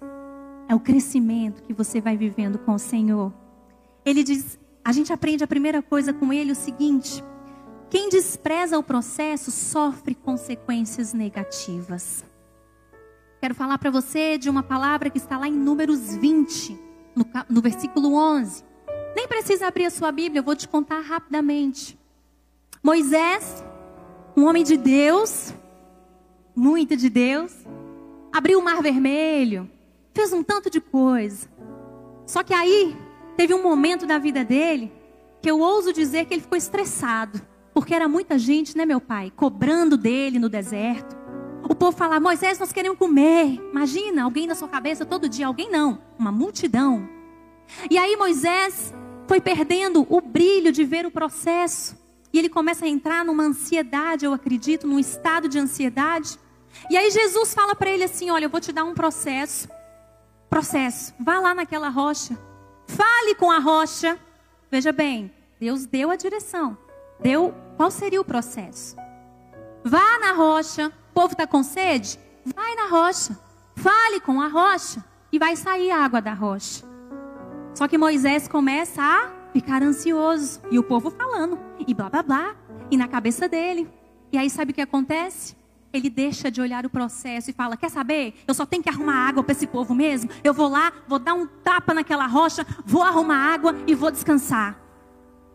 é 0.68 0.76
o 0.76 0.80
crescimento 0.80 1.64
que 1.64 1.74
você 1.74 2.02
vai 2.02 2.18
vivendo 2.18 2.58
com 2.60 2.74
o 2.74 2.80
Senhor. 2.80 3.34
Ele 4.06 4.24
diz, 4.24 4.58
a 4.84 4.92
gente 4.92 5.14
aprende 5.14 5.44
a 5.44 5.48
primeira 5.48 5.82
coisa 5.82 6.14
com 6.14 6.34
ele 6.34 6.52
o 6.52 6.56
seguinte: 6.56 7.24
quem 7.90 8.10
despreza 8.10 8.80
o 8.80 8.84
processo 8.84 9.52
sofre 9.52 10.16
consequências 10.16 11.14
negativas. 11.14 12.24
Quero 13.42 13.56
falar 13.56 13.80
para 13.80 13.90
você 13.90 14.38
de 14.38 14.52
uma 14.52 14.62
palavra 14.62 15.10
que 15.10 15.18
está 15.18 15.36
lá 15.36 15.48
em 15.48 15.52
Números 15.52 16.16
20, 16.16 16.78
no, 17.16 17.26
no 17.50 17.60
versículo 17.60 18.14
11. 18.14 18.64
Nem 19.16 19.28
precisa 19.28 19.66
abrir 19.66 19.86
a 19.86 19.90
sua 19.90 20.12
Bíblia, 20.12 20.42
eu 20.42 20.44
vou 20.44 20.56
te 20.56 20.68
contar 20.68 21.00
rapidamente. 21.00 21.98
Moisés, 22.84 23.64
um 24.38 24.46
homem 24.46 24.64
de 24.64 24.78
Deus, 24.78 25.56
muito 26.56 26.96
de 26.96 27.10
Deus, 27.10 27.52
abriu 28.32 28.60
o 28.60 28.64
mar 28.64 28.80
vermelho, 28.80 29.68
fez 30.14 30.32
um 30.32 30.44
tanto 30.44 30.70
de 30.70 30.80
coisa. 30.80 31.50
Só 32.28 32.44
que 32.44 32.54
aí 32.54 32.96
teve 33.36 33.56
um 33.56 33.64
momento 33.64 34.06
da 34.06 34.20
vida 34.20 34.46
dele 34.46 34.94
que 35.42 35.50
eu 35.50 35.60
ouso 35.60 35.92
dizer 35.92 36.26
que 36.26 36.36
ele 36.36 36.44
ficou 36.44 36.60
estressado, 36.60 37.42
porque 37.74 37.96
era 37.96 38.08
muita 38.08 38.38
gente, 38.38 38.78
né, 38.78 38.86
meu 38.86 39.02
pai, 39.02 39.34
cobrando 39.36 39.98
dele 39.98 40.38
no 40.38 40.48
deserto. 40.48 41.21
O 41.64 41.76
povo 41.76 41.96
falava: 41.96 42.20
Moisés, 42.20 42.60
nós 42.60 42.72
queremos 42.72 42.98
comer. 42.98 43.60
Imagina 43.72 44.24
alguém 44.24 44.48
na 44.48 44.56
sua 44.56 44.68
cabeça 44.68 45.06
todo 45.06 45.30
dia, 45.30 45.48
alguém 45.48 45.70
não, 45.70 46.02
uma 46.18 46.32
multidão. 46.32 47.08
E 47.90 47.98
aí 47.98 48.16
Moisés 48.18 48.94
foi 49.28 49.40
perdendo 49.40 50.06
o 50.10 50.20
brilho 50.20 50.72
de 50.72 50.84
ver 50.84 51.06
o 51.06 51.12
processo. 51.12 51.98
E 52.34 52.40
ele 52.40 52.50
começa 52.50 52.86
a 52.86 52.88
entrar 52.88 53.26
numa 53.26 53.44
ansiedade, 53.44 54.26
eu 54.26 54.34
acredito, 54.34 54.88
num 54.88 55.00
estado 55.00 55.48
de 55.48 55.60
ansiedade. 55.60 56.40
E 56.90 56.98
aí 56.98 57.12
Jesus 57.12 57.54
fala 57.54 57.76
para 57.76 57.90
ele 57.90 58.04
assim: 58.04 58.30
Olha, 58.30 58.46
eu 58.46 58.50
vou 58.50 58.62
te 58.62 58.72
dar 58.72 58.84
um 58.84 58.94
processo. 58.94 59.68
Processo. 60.50 61.14
Vá 61.20 61.40
lá 61.40 61.54
naquela 61.54 61.90
rocha. 61.90 62.38
Fale 62.88 63.36
com 63.36 63.52
a 63.52 63.60
rocha. 63.60 64.20
Veja 64.70 64.92
bem, 64.92 65.32
Deus 65.60 65.86
deu 65.86 66.10
a 66.10 66.16
direção. 66.16 66.78
Deu 67.20 67.54
qual 67.78 67.92
seria 67.92 68.20
o 68.20 68.26
processo? 68.26 68.96
Vá 69.84 70.20
na 70.20 70.34
rocha. 70.34 70.92
O 71.12 71.14
povo 71.14 71.34
está 71.34 71.46
com 71.46 71.62
sede? 71.62 72.18
Vai 72.56 72.74
na 72.74 72.88
rocha. 72.88 73.38
Fale 73.76 74.22
com 74.22 74.40
a 74.40 74.48
rocha. 74.48 75.04
E 75.30 75.38
vai 75.38 75.58
sair 75.58 75.92
a 75.92 76.06
água 76.06 76.22
da 76.22 76.34
rocha. 76.34 76.86
Só 77.76 77.86
que 77.86 77.98
Moisés 77.98 78.48
começa 78.48 79.02
a 79.02 79.30
ficar 79.52 79.84
ansioso. 79.84 80.62
E 80.72 80.80
o 80.80 80.84
povo 80.84 81.12
falando. 81.12 81.60
E 81.86 81.94
blá 81.94 82.10
blá 82.10 82.24
blá. 82.24 82.56
E 82.90 82.96
na 82.96 83.10
cabeça 83.10 83.50
dele. 83.50 83.90
E 84.32 84.38
aí 84.38 84.50
sabe 84.50 84.72
o 84.72 84.74
que 84.74 84.80
acontece? 84.80 85.54
Ele 85.92 86.10
deixa 86.10 86.50
de 86.50 86.62
olhar 86.62 86.86
o 86.86 86.90
processo 86.90 87.50
e 87.50 87.54
fala: 87.54 87.76
Quer 87.76 87.90
saber? 87.90 88.34
Eu 88.48 88.54
só 88.54 88.66
tenho 88.66 88.82
que 88.82 88.88
arrumar 88.88 89.28
água 89.28 89.44
para 89.44 89.52
esse 89.52 89.68
povo 89.68 89.94
mesmo. 89.94 90.30
Eu 90.46 90.54
vou 90.54 90.70
lá, 90.70 90.94
vou 91.10 91.20
dar 91.20 91.34
um 91.34 91.46
tapa 91.46 91.94
naquela 91.94 92.26
rocha, 92.26 92.66
vou 92.86 93.04
arrumar 93.04 93.54
água 93.54 93.76
e 93.86 93.94
vou 93.94 94.12
descansar. 94.12 94.80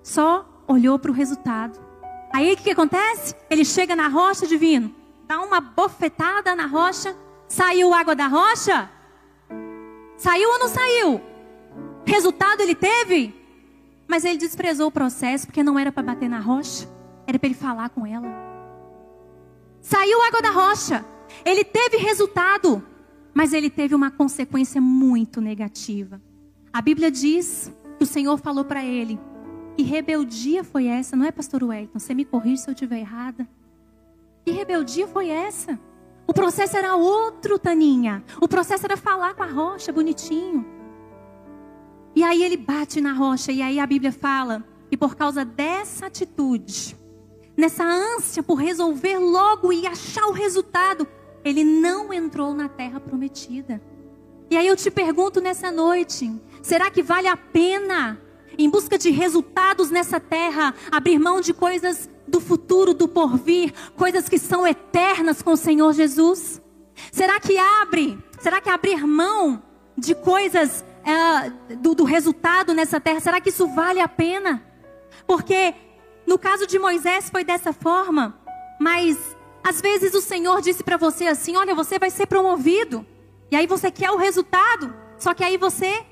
Só 0.03 0.47
olhou 0.69 0.99
para 0.99 1.11
o 1.11 1.15
resultado. 1.15 1.81
Aí 2.31 2.53
o 2.53 2.57
que, 2.59 2.65
que 2.65 2.71
acontece? 2.73 3.35
Ele 3.49 3.65
chega 3.65 3.97
na 3.97 4.09
rocha 4.09 4.47
divino, 4.47 4.95
dá 5.27 5.41
uma 5.41 5.61
bofetada 5.61 6.55
na 6.55 6.67
rocha. 6.67 7.17
Saiu 7.49 7.93
água 7.93 8.15
da 8.15 8.27
rocha? 8.27 8.91
Saiu 10.17 10.49
ou 10.51 10.59
não 10.59 10.69
saiu? 10.69 11.21
Resultado 12.05 12.61
ele 12.61 12.75
teve, 12.75 13.35
mas 14.07 14.25
ele 14.25 14.39
desprezou 14.39 14.89
o 14.89 14.93
processo 14.93 15.47
porque 15.47 15.63
não 15.63 15.79
era 15.79 15.93
para 15.93 16.03
bater 16.03 16.29
na 16.29 16.39
rocha, 16.39 16.89
era 17.27 17.39
para 17.39 17.49
ele 17.49 17.55
falar 17.55 17.91
com 17.91 18.07
ela. 18.07 18.27
Saiu 19.81 20.23
água 20.23 20.41
da 20.41 20.51
rocha, 20.51 21.05
ele 21.45 21.65
teve 21.65 21.97
resultado, 21.99 22.85
mas 23.35 23.53
ele 23.53 23.69
teve 23.69 23.95
uma 23.95 24.11
consequência 24.11 24.81
muito 24.81 25.41
negativa. 25.41 26.21
A 26.73 26.81
Bíblia 26.81 27.11
diz 27.11 27.73
que 27.99 28.05
o 28.05 28.07
Senhor 28.07 28.37
falou 28.39 28.65
para 28.65 28.85
ele: 28.85 29.19
Que 29.77 29.83
rebeldia 29.83 30.65
foi 30.65 30.87
essa? 30.87 31.17
Não 31.17 31.25
é, 31.25 31.33
Pastor 31.33 31.63
Wellington? 31.63 31.99
Você 31.99 32.15
me 32.15 32.25
corrige 32.25 32.63
se 32.63 32.71
eu 32.71 32.73
estiver 32.73 32.99
errada. 33.01 33.47
Que 34.47 34.53
rebeldia 34.53 35.09
foi 35.09 35.29
essa? 35.29 35.77
O 36.25 36.33
processo 36.33 36.77
era 36.77 36.95
outro, 36.95 37.59
Taninha. 37.59 38.23
O 38.41 38.47
processo 38.47 38.87
era 38.87 38.97
falar 38.97 39.35
com 39.35 39.43
a 39.43 39.47
rocha 39.47 39.93
bonitinho. 39.93 40.65
E 42.15 42.23
aí 42.23 42.45
ele 42.45 42.57
bate 42.57 43.01
na 43.01 43.13
rocha, 43.13 43.51
e 43.51 43.61
aí 43.61 43.81
a 43.81 43.87
Bíblia 43.87 44.13
fala 44.13 44.65
que 44.89 44.97
por 44.97 45.17
causa 45.17 45.45
dessa 45.45 46.07
atitude, 46.07 46.97
nessa 47.57 47.83
ânsia 47.83 48.41
por 48.41 48.55
resolver 48.55 49.19
logo 49.19 49.73
e 49.73 49.85
achar 49.85 50.27
o 50.29 50.33
resultado, 50.33 51.09
ele 51.45 51.65
não 51.65 52.13
entrou 52.13 52.55
na 52.55 52.69
terra 52.69 53.01
prometida. 53.01 53.83
E 54.49 54.57
aí 54.57 54.69
eu 54.69 54.77
te 54.77 54.93
pergunto 54.93 55.41
nessa 55.41 55.73
noite: 55.73 56.33
será 56.63 56.89
que 56.89 57.03
vale 57.03 57.27
a 57.27 57.37
pena, 57.37 58.17
em 58.57 58.71
busca 58.71 58.97
de 58.97 59.11
resultados 59.11 59.91
nessa 59.91 60.21
terra, 60.21 60.73
abrir 60.93 61.19
mão 61.19 61.41
de 61.41 61.53
coisas 61.53 62.09
do 62.27 62.41
futuro, 62.41 62.95
do 62.95 63.09
porvir, 63.09 63.73
coisas 63.97 64.29
que 64.29 64.39
são 64.39 64.67
eternas 64.67 65.43
com 65.43 65.53
o 65.53 65.57
Senhor 65.57 65.93
Jesus? 65.93 66.61
Será 67.13 67.39
que 67.39 67.57
abre? 67.59 68.19
Será 68.41 68.61
que 68.61 68.69
abrir 68.69 69.07
mão 69.07 69.63
de 69.97 70.15
coisas 70.15 70.85
é, 71.05 71.75
do, 71.77 71.95
do 71.95 72.05
resultado 72.05 72.75
nessa 72.75 73.01
terra, 73.01 73.21
será 73.21 73.41
que 73.41 73.51
isso 73.51 73.67
vale 73.69 74.01
a 74.01 74.09
pena? 74.09 74.63
Porque 75.27 75.75
no 76.27 76.37
caso 76.39 76.67
de 76.67 76.79
Moisés 76.79 77.31
foi 77.31 77.45
dessa 77.45 77.73
forma. 77.73 78.37
Mas 78.81 79.17
às 79.63 79.81
vezes 79.81 80.15
o 80.15 80.21
Senhor 80.21 80.61
disse 80.61 80.83
para 80.83 80.97
você 80.97 81.27
assim: 81.29 81.57
olha, 81.57 81.75
você 81.75 81.99
vai 81.99 82.11
ser 82.11 82.27
promovido. 82.27 83.07
E 83.51 83.57
aí 83.57 83.67
você 83.67 83.91
quer 83.91 84.11
o 84.11 84.17
resultado. 84.17 84.95
Só 85.17 85.33
que 85.33 85.45
aí 85.45 85.57
você 85.57 86.05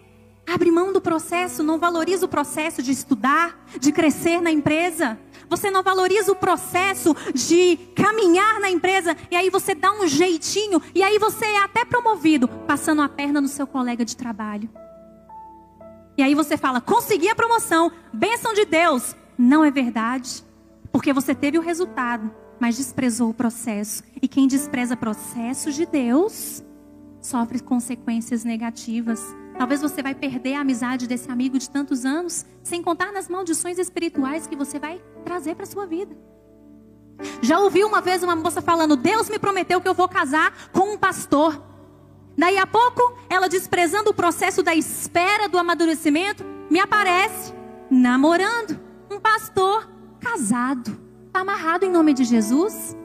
abre 0.47 0.71
mão 0.71 0.93
do 0.93 1.01
processo, 1.01 1.63
não 1.63 1.79
valoriza 1.79 2.27
o 2.27 2.29
processo 2.29 2.83
de 2.83 2.93
estudar, 2.93 3.67
de 3.79 3.91
crescer 3.93 4.41
na 4.41 4.51
empresa. 4.51 5.19
Você 5.55 5.71
não 5.71 5.85
valoriza 5.85 6.33
o 6.33 6.37
processo 6.37 7.15
de 7.33 7.77
caminhar 7.95 8.59
na 8.59 8.69
empresa. 8.69 9.17
E 9.31 9.37
aí 9.37 9.49
você 9.51 9.73
dá 9.73 9.93
um 9.93 10.05
jeitinho. 10.09 10.83
E 10.93 11.01
aí 11.01 11.17
você 11.17 11.45
é 11.45 11.63
até 11.63 11.85
promovido, 11.85 12.49
passando 12.49 13.03
a 13.03 13.09
perna 13.09 13.41
no 13.41 13.47
seu 13.47 13.65
colega 13.65 14.05
de 14.05 14.17
trabalho. 14.17 14.69
E 16.19 16.25
aí 16.25 16.35
você 16.35 16.57
fala: 16.57 16.81
consegui 16.81 17.29
a 17.29 17.37
promoção, 17.37 17.93
bênção 18.13 18.53
de 18.53 18.65
Deus. 18.65 19.15
Não 19.39 19.65
é 19.65 19.71
verdade, 19.71 20.45
porque 20.91 21.13
você 21.13 21.37
teve 21.37 21.57
o 21.57 21.63
resultado, 21.63 22.35
mas 22.59 22.77
desprezou 22.77 23.31
o 23.31 23.35
processo. 23.35 24.03
E 24.21 24.27
quem 24.27 24.49
despreza 24.49 24.97
processos 24.97 25.77
de 25.77 25.87
Deus 25.87 26.65
sofre 27.21 27.61
consequências 27.61 28.43
negativas. 28.43 29.23
Talvez 29.57 29.81
você 29.81 30.03
vai 30.03 30.15
perder 30.15 30.55
a 30.55 30.61
amizade 30.61 31.07
desse 31.07 31.31
amigo 31.31 31.59
de 31.59 31.71
tantos 31.71 32.05
anos, 32.05 32.45
sem 32.63 32.83
contar 32.83 33.13
nas 33.13 33.29
maldições 33.29 33.79
espirituais 33.79 34.47
que 34.47 34.57
você 34.57 34.79
vai 34.79 35.01
trazer 35.25 35.55
para 35.55 35.67
sua 35.67 35.87
vida. 35.87 36.17
Já 37.41 37.61
ouvi 37.61 37.85
uma 37.85 38.01
vez 38.01 38.23
uma 38.23 38.35
moça 38.35 38.61
falando: 38.61 38.97
Deus 38.97 39.29
me 39.29 39.39
prometeu 39.39 39.81
que 39.81 39.89
eu 39.89 39.95
vou 39.95 40.09
casar 40.09 40.71
com 40.73 40.95
um 40.95 40.99
pastor. 40.99 41.63
Daí 42.37 42.59
a 42.59 42.67
pouco, 42.67 43.17
ela 43.31 43.49
desprezando 43.49 44.11
o 44.11 44.15
processo 44.15 44.63
da 44.63 44.75
espera 44.75 45.49
do 45.49 45.57
amadurecimento, 45.57 46.45
me 46.69 46.81
aparece 46.81 47.55
namorando 47.89 48.81
um 49.11 49.21
pastor 49.21 49.89
casado. 50.21 50.99
Está 51.27 51.41
amarrado 51.41 51.85
em 51.85 51.91
nome 51.91 52.13
de 52.13 52.25
Jesus? 52.25 52.97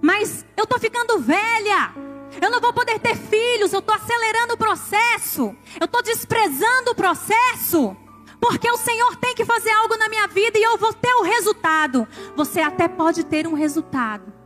Mas 0.00 0.46
eu 0.56 0.64
estou 0.64 0.78
ficando 0.78 1.18
velha. 1.18 1.94
Eu 2.40 2.50
não 2.50 2.60
vou 2.60 2.72
poder 2.72 2.98
ter 2.98 3.16
filhos. 3.16 3.72
Eu 3.72 3.80
estou 3.80 3.94
acelerando 3.94 4.54
o 4.54 4.58
processo. 4.58 5.54
Eu 5.80 5.86
estou 5.86 6.02
desprezando 6.02 6.90
o 6.90 6.94
processo. 6.94 7.96
Porque 8.40 8.70
o 8.70 8.76
Senhor 8.76 9.16
tem 9.16 9.34
que 9.34 9.44
fazer 9.44 9.70
algo 9.70 9.96
na 9.96 10.08
minha 10.08 10.26
vida 10.26 10.58
e 10.58 10.62
eu 10.62 10.76
vou 10.76 10.92
ter 10.92 11.14
o 11.14 11.22
resultado. 11.22 12.06
Você 12.36 12.60
até 12.60 12.86
pode 12.86 13.24
ter 13.24 13.46
um 13.46 13.54
resultado 13.54 14.36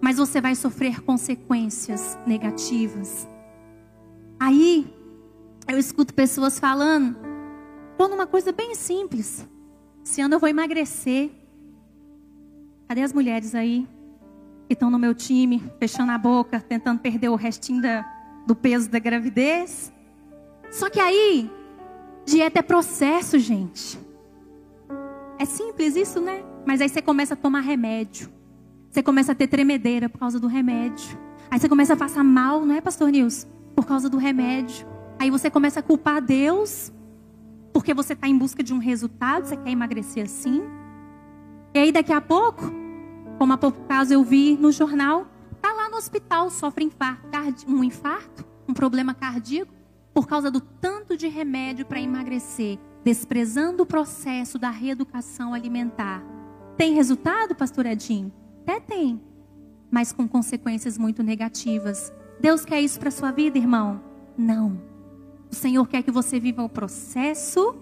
mas 0.00 0.16
você 0.16 0.40
vai 0.40 0.54
sofrer 0.54 1.00
consequências 1.02 2.18
negativas. 2.26 3.26
Aí, 4.38 4.94
eu 5.66 5.78
escuto 5.78 6.14
pessoas 6.14 6.58
falando, 6.58 7.16
por 7.96 8.10
uma 8.10 8.26
coisa 8.26 8.52
bem 8.52 8.74
simples. 8.74 9.46
Esse 10.04 10.20
ano 10.20 10.34
eu 10.34 10.38
vou 10.38 10.48
emagrecer. 10.48 11.30
Cadê 12.86 13.02
as 13.02 13.12
mulheres 13.12 13.54
aí 13.54 13.86
que 14.68 14.74
estão 14.74 14.90
no 14.90 14.98
meu 14.98 15.14
time, 15.14 15.64
fechando 15.80 16.12
a 16.12 16.18
boca, 16.18 16.60
tentando 16.60 17.00
perder 17.00 17.30
o 17.30 17.34
restinho 17.34 17.80
da, 17.80 18.04
do 18.46 18.54
peso 18.54 18.90
da 18.90 18.98
gravidez? 18.98 19.90
Só 20.70 20.90
que 20.90 21.00
aí, 21.00 21.50
dieta 22.26 22.58
é 22.58 22.62
processo, 22.62 23.38
gente. 23.38 23.98
É 25.38 25.46
simples 25.46 25.96
isso, 25.96 26.20
né? 26.20 26.44
Mas 26.66 26.82
aí 26.82 26.88
você 26.88 27.00
começa 27.00 27.32
a 27.32 27.36
tomar 27.36 27.60
remédio. 27.60 28.28
Você 28.90 29.02
começa 29.02 29.32
a 29.32 29.34
ter 29.34 29.46
tremedeira 29.46 30.06
por 30.08 30.18
causa 30.18 30.38
do 30.38 30.46
remédio. 30.46 31.18
Aí 31.50 31.58
você 31.58 31.68
começa 31.68 31.94
a 31.94 31.96
passar 31.96 32.22
mal, 32.22 32.66
não 32.66 32.74
é, 32.74 32.80
pastor 32.82 33.10
Nils? 33.10 33.46
Por 33.74 33.86
causa 33.86 34.10
do 34.10 34.18
remédio. 34.18 34.86
Aí 35.18 35.30
você 35.30 35.48
começa 35.48 35.80
a 35.80 35.82
culpar 35.82 36.20
Deus, 36.20 36.92
porque 37.72 37.94
você 37.94 38.12
está 38.12 38.28
em 38.28 38.36
busca 38.36 38.62
de 38.62 38.74
um 38.74 38.78
resultado, 38.78 39.46
você 39.46 39.56
quer 39.56 39.70
emagrecer 39.70 40.24
assim. 40.24 40.62
E 41.72 41.78
aí 41.78 41.90
daqui 41.90 42.12
a 42.12 42.20
pouco, 42.20 42.70
como 43.38 43.52
há 43.52 43.56
pouco 43.56 43.80
caso 43.86 44.12
eu 44.12 44.24
vi 44.24 44.58
no 44.60 44.72
jornal, 44.72 45.28
tá 45.62 45.72
lá 45.72 45.88
no 45.88 45.96
hospital, 45.96 46.50
sofre 46.50 46.84
infarto, 46.84 47.28
um 47.68 47.84
infarto, 47.84 48.44
um 48.68 48.74
problema 48.74 49.14
cardíaco, 49.14 49.72
por 50.12 50.26
causa 50.26 50.50
do 50.50 50.60
tanto 50.60 51.16
de 51.16 51.28
remédio 51.28 51.86
para 51.86 52.00
emagrecer, 52.00 52.78
desprezando 53.04 53.84
o 53.84 53.86
processo 53.86 54.58
da 54.58 54.70
reeducação 54.70 55.54
alimentar. 55.54 56.22
Tem 56.76 56.92
resultado, 56.94 57.54
pastor 57.54 57.86
Edinho? 57.86 58.32
Até 58.62 58.80
tem, 58.80 59.20
mas 59.88 60.12
com 60.12 60.26
consequências 60.26 60.98
muito 60.98 61.22
negativas. 61.22 62.12
Deus 62.40 62.64
quer 62.64 62.80
isso 62.80 62.98
para 62.98 63.10
sua 63.10 63.30
vida, 63.30 63.56
irmão? 63.56 64.00
Não. 64.36 64.80
O 65.50 65.54
Senhor 65.54 65.86
quer 65.88 66.02
que 66.02 66.10
você 66.10 66.40
viva 66.40 66.62
o 66.62 66.68
processo 66.68 67.76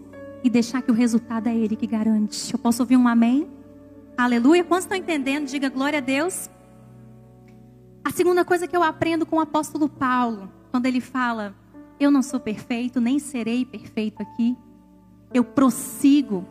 e 0.44 0.50
deixar 0.50 0.82
que 0.82 0.90
o 0.90 0.94
resultado 0.94 1.48
é 1.48 1.56
Ele 1.56 1.74
que 1.74 1.86
garante. 1.86 2.52
Eu 2.52 2.58
posso 2.58 2.82
ouvir 2.82 2.96
um 2.96 3.08
amém? 3.08 3.48
Aleluia. 4.16 4.64
Quantos 4.64 4.84
estão 4.84 4.96
entendendo? 4.96 5.46
Diga 5.46 5.68
glória 5.68 5.98
a 5.98 6.02
Deus. 6.02 6.48
A 8.04 8.10
segunda 8.10 8.44
coisa 8.44 8.66
que 8.66 8.76
eu 8.76 8.82
aprendo 8.82 9.26
com 9.26 9.36
o 9.36 9.40
apóstolo 9.40 9.88
Paulo, 9.88 10.50
quando 10.70 10.86
ele 10.86 11.00
fala: 11.00 11.54
Eu 12.00 12.10
não 12.10 12.22
sou 12.22 12.40
perfeito, 12.40 13.00
nem 13.00 13.18
serei 13.18 13.64
perfeito 13.64 14.22
aqui. 14.22 14.56
Eu 15.34 15.44
prossigo 15.44 16.46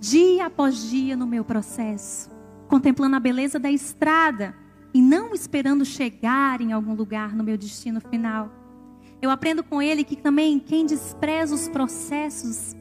dia 0.00 0.46
após 0.46 0.90
dia 0.90 1.16
no 1.16 1.26
meu 1.26 1.44
processo 1.44 2.30
contemplando 2.72 3.16
a 3.16 3.20
beleza 3.20 3.58
da 3.58 3.70
estrada 3.70 4.56
e 4.94 5.02
não 5.02 5.34
esperando 5.34 5.84
chegar 5.84 6.58
em 6.62 6.72
algum 6.72 6.94
lugar 6.94 7.36
no 7.36 7.44
meu 7.44 7.58
destino 7.58 8.00
final. 8.00 8.50
Eu 9.20 9.30
aprendo 9.30 9.62
com 9.62 9.82
ele 9.82 10.02
que 10.02 10.16
também 10.16 10.58
quem 10.58 10.86
despreza 10.86 11.54
os 11.54 11.68
processos 11.68 12.74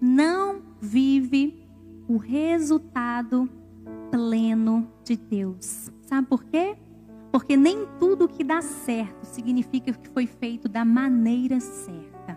não 0.00 0.62
vive 0.80 1.59
o 2.10 2.16
resultado 2.16 3.48
pleno 4.10 4.90
de 5.04 5.16
Deus. 5.16 5.92
Sabe 6.02 6.26
por 6.26 6.42
quê? 6.42 6.76
Porque 7.30 7.56
nem 7.56 7.86
tudo 8.00 8.26
que 8.26 8.42
dá 8.42 8.60
certo 8.60 9.24
significa 9.24 9.92
que 9.92 10.08
foi 10.08 10.26
feito 10.26 10.68
da 10.68 10.84
maneira 10.84 11.60
certa. 11.60 12.36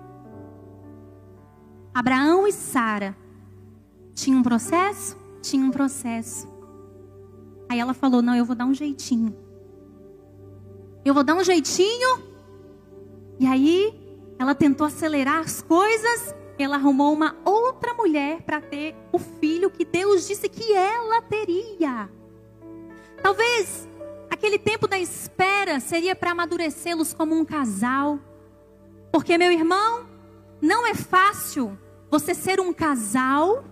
Abraão 1.92 2.48
e 2.48 2.52
Sara 2.52 3.18
tinham 4.14 4.42
um 4.42 4.44
processo? 4.44 5.18
Tinham 5.42 5.70
um 5.70 5.72
processo. 5.72 6.48
Aí 7.68 7.80
ela 7.80 7.96
falou: 7.96 8.22
Não, 8.22 8.36
eu 8.36 8.46
vou 8.46 8.56
dar 8.56 8.66
um 8.66 8.76
jeitinho. 8.76 9.36
Eu 11.04 11.16
vou 11.16 11.24
dar 11.24 11.34
um 11.34 11.44
jeitinho. 11.44 12.22
E 13.40 13.48
aí 13.48 13.92
ela 14.38 14.54
tentou 14.54 14.86
acelerar 14.86 15.40
as 15.40 15.64
coisas. 15.64 16.36
Ela 16.58 16.76
arrumou 16.76 17.14
uma 17.14 17.36
outra 17.44 17.94
mulher 17.94 18.42
para 18.42 18.62
ter 18.62 18.96
o 19.12 19.18
filho 19.18 19.70
que 19.70 19.84
Deus 19.84 20.28
disse 20.28 20.48
que 20.48 20.74
ela 20.74 21.22
teria. 21.22 22.10
Talvez 23.22 23.88
aquele 24.30 24.60
tempo 24.60 24.88
da 24.88 25.00
espera 25.00 25.80
seria 25.80 26.16
para 26.16 26.32
amadurecê-los 26.32 27.14
como 27.14 27.36
um 27.36 27.46
casal. 27.46 28.20
Porque, 29.12 29.38
meu 29.38 29.52
irmão, 29.52 30.08
não 30.62 30.86
é 30.86 30.94
fácil 30.94 31.78
você 32.10 32.34
ser 32.34 32.60
um 32.60 32.74
casal 32.74 33.64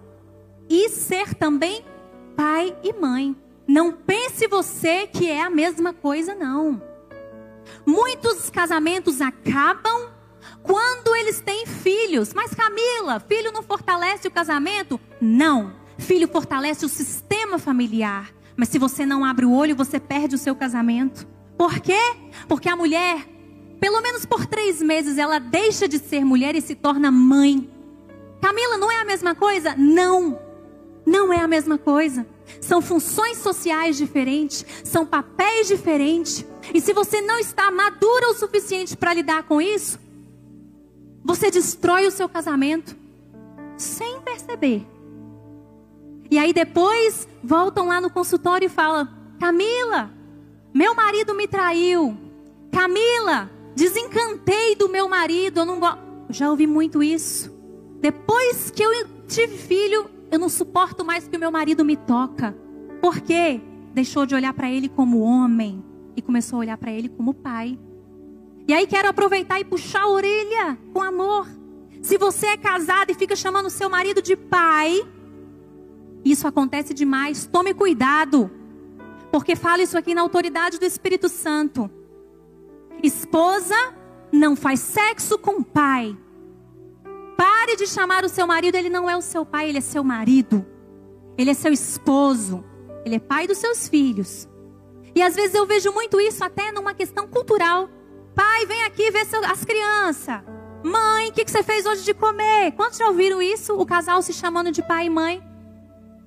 e 0.70 0.90
ser 0.90 1.36
também 1.36 1.86
pai 2.36 2.76
e 2.84 2.94
mãe. 2.94 3.36
Não 3.68 3.92
pense 3.92 4.48
você 4.48 5.06
que 5.08 5.30
é 5.30 5.42
a 5.42 5.50
mesma 5.50 5.94
coisa, 5.94 6.34
não. 6.34 6.82
Muitos 7.86 8.50
casamentos 8.50 9.22
acabam 9.22 10.10
quando 10.64 11.16
eles 11.16 11.40
têm 11.40 11.66
filhos. 11.66 12.34
Mas 12.34 12.54
Camila, 12.54 13.20
filho 13.20 13.52
não 13.52 13.64
fortalece 13.64 14.28
o 14.28 14.32
casamento? 14.32 15.00
Não. 15.20 15.74
Filho 15.98 16.28
fortalece 16.28 16.86
o 16.86 16.90
sistema 16.90 17.60
familiar. 17.60 18.32
Mas 18.56 18.70
se 18.70 18.80
você 18.80 19.06
não 19.06 19.24
abre 19.24 19.46
o 19.46 19.52
olho, 19.52 19.76
você 19.76 20.00
perde 20.00 20.36
o 20.36 20.38
seu 20.38 20.56
casamento. 20.56 21.28
Por 21.58 21.80
quê? 21.80 22.00
Porque 22.48 22.70
a 22.70 22.76
mulher, 22.76 23.28
pelo 23.80 24.02
menos 24.02 24.26
por 24.26 24.46
três 24.46 24.82
meses, 24.82 25.18
ela 25.18 25.40
deixa 25.40 25.88
de 25.88 26.00
ser 26.00 26.26
mulher 26.26 26.56
e 26.56 26.62
se 26.62 26.76
torna 26.76 27.12
mãe. 27.12 27.70
Camila, 28.42 28.78
não 28.78 28.92
é 28.92 29.00
a 29.00 29.06
mesma 29.06 29.36
coisa? 29.36 29.76
Não. 29.78 30.40
Não 31.06 31.32
é 31.32 31.40
a 31.40 31.48
mesma 31.48 31.78
coisa. 31.78 32.26
São 32.60 32.82
funções 32.82 33.38
sociais 33.38 33.98
diferentes, 33.98 34.66
são 34.84 35.06
papéis 35.06 35.68
diferentes. 35.68 36.46
E 36.74 36.82
se 36.82 36.94
você 36.94 37.22
não 37.22 37.40
está 37.40 37.72
madura 37.72 38.30
o 38.30 38.34
suficiente 38.34 38.98
para 38.98 39.14
lidar 39.14 39.44
com 39.44 39.62
isso, 39.62 40.00
você 41.24 41.52
destrói 41.52 42.08
o 42.08 42.12
seu 42.12 42.28
casamento 42.28 42.96
sem 43.78 44.22
perceber. 44.22 44.86
E 46.30 46.38
aí 46.38 46.54
depois 46.54 47.28
voltam 47.44 47.88
lá 47.88 48.00
no 48.00 48.10
consultório 48.10 48.66
e 48.66 48.70
falam: 48.70 49.08
Camila, 49.40 50.12
meu 50.74 50.96
marido 50.96 51.34
me 51.36 51.48
traiu. 51.48 52.18
Camila, 52.72 53.50
desencantei 53.76 54.76
do 54.76 54.88
meu 54.88 55.10
marido. 55.10 55.60
Eu 55.60 55.66
não 55.66 55.80
go... 55.80 55.88
já 56.30 56.50
ouvi 56.50 56.66
muito 56.66 57.04
isso. 57.04 57.52
Depois 58.00 58.72
que 58.72 58.82
eu 58.82 58.92
tive 59.28 59.58
filho, 59.58 60.10
eu 60.32 60.40
não 60.40 60.50
suporto 60.50 61.04
mais 61.04 61.28
que 61.28 61.36
o 61.36 61.40
meu 61.40 61.52
marido 61.52 61.84
me 61.84 61.98
toca. 61.98 62.56
Por 63.02 63.20
quê? 63.20 63.60
Deixou 63.94 64.26
de 64.26 64.34
olhar 64.34 64.54
para 64.54 64.72
ele 64.72 64.88
como 64.88 65.20
homem 65.20 65.84
e 66.16 66.22
começou 66.22 66.58
a 66.58 66.60
olhar 66.62 66.78
para 66.78 66.92
ele 66.92 67.10
como 67.10 67.34
pai. 67.34 67.78
E 68.68 68.74
aí 68.74 68.88
quero 68.88 69.10
aproveitar 69.10 69.60
e 69.60 69.66
puxar 69.66 70.04
a 70.04 70.10
orelha 70.10 70.78
com 70.94 71.02
amor. 71.02 71.48
Se 72.02 72.18
você 72.18 72.48
é 72.48 72.58
casado 72.58 73.12
e 73.12 73.16
fica 73.16 73.36
chamando 73.36 73.70
seu 73.70 73.90
marido 73.90 74.22
de 74.22 74.36
pai, 74.36 75.06
isso 76.24 76.48
acontece 76.48 76.94
demais. 76.94 77.46
Tome 77.46 77.74
cuidado. 77.74 78.50
Porque 79.32 79.56
fala 79.56 79.82
isso 79.82 79.98
aqui 79.98 80.14
na 80.14 80.22
autoridade 80.22 80.80
do 80.80 80.86
Espírito 80.86 81.30
Santo. 81.30 81.90
Esposa 83.02 83.76
não 84.32 84.56
faz 84.56 84.80
sexo 84.80 85.38
com 85.38 85.64
pai. 85.64 86.18
Pare 87.38 87.76
de 87.76 87.88
chamar 87.88 88.24
o 88.24 88.30
seu 88.30 88.46
marido, 88.46 88.76
ele 88.76 88.90
não 88.90 89.10
é 89.10 89.18
o 89.18 89.22
seu 89.22 89.46
pai, 89.46 89.70
ele 89.70 89.80
é 89.80 89.82
seu 89.82 90.04
marido. 90.04 90.66
Ele 91.38 91.50
é 91.50 91.54
seu 91.54 91.72
esposo. 91.72 92.64
Ele 93.06 93.16
é 93.16 93.20
pai 93.20 93.48
dos 93.48 93.58
seus 93.58 93.88
filhos. 93.88 94.48
E 95.16 95.22
às 95.22 95.36
vezes 95.36 95.56
eu 95.56 95.66
vejo 95.66 95.92
muito 95.92 96.20
isso 96.20 96.44
até 96.44 96.72
numa 96.72 96.94
questão 96.94 97.28
cultural. 97.28 97.90
Pai, 98.36 98.66
vem 98.66 98.84
aqui 98.86 99.12
ver 99.12 99.28
as 99.46 99.66
crianças. 99.66 100.42
Mãe, 100.84 101.30
o 101.30 101.34
que, 101.34 101.46
que 101.46 101.52
você 101.52 101.62
fez 101.62 101.86
hoje 101.86 102.04
de 102.04 102.14
comer? 102.14 102.72
Quantos 102.72 102.98
já 102.98 103.08
ouviram 103.08 103.42
isso? 103.42 103.74
O 103.74 103.86
casal 103.86 104.22
se 104.22 104.34
chamando 104.34 104.72
de 104.72 104.82
pai 104.82 105.06
e 105.06 105.10
mãe. 105.10 105.44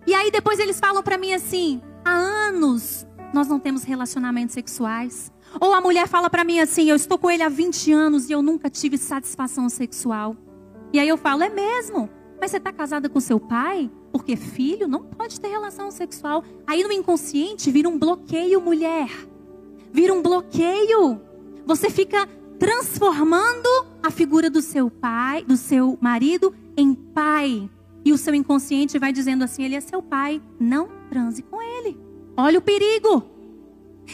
E 0.07 0.15
aí 0.15 0.31
depois 0.31 0.59
eles 0.59 0.79
falam 0.79 1.03
para 1.03 1.19
mim 1.19 1.33
assim: 1.33 1.83
há 2.05 2.13
anos 2.13 3.07
nós 3.33 3.49
não 3.49 3.59
temos 3.59 3.83
relacionamentos 3.83 4.55
sexuais. 4.55 5.33
Ou 5.61 5.73
a 5.73 5.81
mulher 5.81 6.07
fala 6.07 6.31
para 6.31 6.45
mim 6.45 6.61
assim: 6.61 6.89
eu 6.89 6.97
estou 6.97 7.19
com 7.19 7.31
ele 7.31 7.43
há 7.43 7.49
20 7.49 7.93
anos 7.93 8.29
e 8.29 8.33
eu 8.33 8.43
nunca 8.43 8.71
tive 8.71 8.97
satisfação 8.97 9.69
sexual. 9.69 10.37
E 10.93 11.01
aí 11.01 11.09
eu 11.09 11.17
falo: 11.17 11.43
é 11.43 11.49
mesmo? 11.49 12.09
Mas 12.41 12.51
você 12.51 12.59
está 12.59 12.73
casada 12.73 13.09
com 13.09 13.19
seu 13.19 13.41
pai? 13.41 13.91
Porque 14.13 14.37
filho 14.37 14.87
não 14.87 15.03
pode 15.03 15.41
ter 15.41 15.49
relação 15.49 15.91
sexual. 15.91 16.45
Aí 16.67 16.85
no 16.85 16.93
inconsciente 16.93 17.71
vira 17.71 17.89
um 17.89 17.99
bloqueio, 17.99 18.61
mulher. 18.61 19.11
Vira 19.93 20.13
um 20.13 20.23
bloqueio. 20.23 21.21
Você 21.67 21.91
fica 21.91 22.29
transformando 22.59 23.69
a 24.03 24.11
figura 24.11 24.49
do 24.51 24.61
seu 24.61 24.91
pai, 24.91 25.45
do 25.45 25.57
seu 25.57 25.99
marido, 26.01 26.55
em 26.77 26.95
pai. 26.95 27.69
E 28.05 28.13
o 28.13 28.19
seu 28.19 28.35
inconsciente 28.35 28.99
vai 28.99 29.13
dizendo 29.13 29.45
assim: 29.45 29.65
ele 29.65 29.75
é 29.75 29.81
seu 29.81 30.03
pai, 30.03 30.41
não 30.61 30.89
transe 31.09 31.43
com 31.43 31.61
ele. 31.61 31.99
Olha 32.37 32.59
o 32.59 32.63
perigo. 32.63 33.35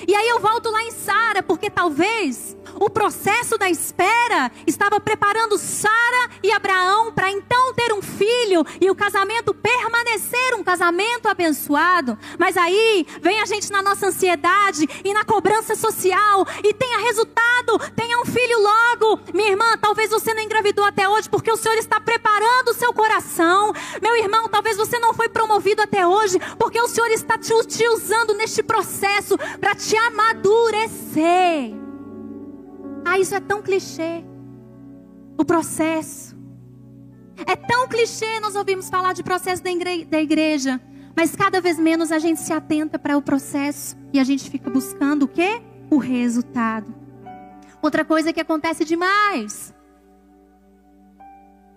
E 0.06 0.14
aí 0.14 0.28
eu 0.28 0.38
volto 0.38 0.70
lá 0.70 0.82
em 0.84 0.92
Sara, 0.92 1.42
porque 1.42 1.68
talvez 1.68 2.56
o 2.78 2.88
processo 2.88 3.58
da 3.58 3.68
espera 3.68 4.50
estava 4.66 5.00
preparando 5.00 5.58
Sara 5.58 6.30
e 6.42 6.52
Abraão 6.52 7.12
para 7.12 7.30
então 7.30 7.74
ter 7.74 7.92
um 7.92 8.00
filho 8.00 8.64
e 8.80 8.88
o 8.88 8.94
casamento 8.94 9.52
casamento 10.70 11.26
abençoado. 11.26 12.16
Mas 12.38 12.56
aí 12.56 13.04
vem 13.20 13.40
a 13.40 13.46
gente 13.46 13.72
na 13.72 13.82
nossa 13.82 14.06
ansiedade 14.06 14.88
e 15.04 15.12
na 15.12 15.24
cobrança 15.24 15.74
social 15.74 16.46
e 16.62 16.72
tenha 16.72 16.98
resultado, 17.00 17.76
tenha 17.96 18.20
um 18.20 18.24
filho 18.24 18.58
logo. 18.60 19.20
Minha 19.34 19.50
irmã, 19.50 19.76
talvez 19.80 20.10
você 20.10 20.32
não 20.32 20.42
engravidou 20.42 20.84
até 20.84 21.08
hoje 21.08 21.28
porque 21.28 21.50
o 21.50 21.56
Senhor 21.56 21.76
está 21.76 22.00
preparando 22.00 22.68
o 22.68 22.74
seu 22.74 22.92
coração. 22.92 23.72
Meu 24.00 24.16
irmão, 24.16 24.48
talvez 24.48 24.76
você 24.76 24.98
não 25.00 25.12
foi 25.12 25.28
promovido 25.28 25.82
até 25.82 26.06
hoje 26.06 26.38
porque 26.56 26.80
o 26.80 26.86
Senhor 26.86 27.10
está 27.10 27.36
te, 27.36 27.52
te 27.66 27.88
usando 27.88 28.34
neste 28.34 28.62
processo 28.62 29.36
para 29.60 29.74
te 29.74 29.96
amadurecer. 29.96 31.74
Ah, 33.04 33.18
isso 33.18 33.34
é 33.34 33.40
tão 33.40 33.60
clichê. 33.60 34.22
O 35.36 35.44
processo. 35.44 36.29
É 37.46 37.56
tão 37.56 37.88
clichê 37.88 38.40
nós 38.40 38.56
ouvimos 38.56 38.88
falar 38.88 39.12
de 39.12 39.22
processo 39.22 39.62
da, 39.62 39.70
igre 39.70 40.04
da 40.04 40.20
igreja. 40.20 40.80
Mas 41.16 41.34
cada 41.34 41.60
vez 41.60 41.78
menos 41.78 42.12
a 42.12 42.18
gente 42.18 42.40
se 42.40 42.52
atenta 42.52 42.98
para 42.98 43.16
o 43.16 43.22
processo. 43.22 43.96
E 44.12 44.20
a 44.20 44.24
gente 44.24 44.48
fica 44.50 44.70
buscando 44.70 45.24
o 45.24 45.28
quê? 45.28 45.62
O 45.90 45.98
resultado. 45.98 46.94
Outra 47.82 48.04
coisa 48.04 48.32
que 48.32 48.40
acontece 48.40 48.84
demais. 48.84 49.74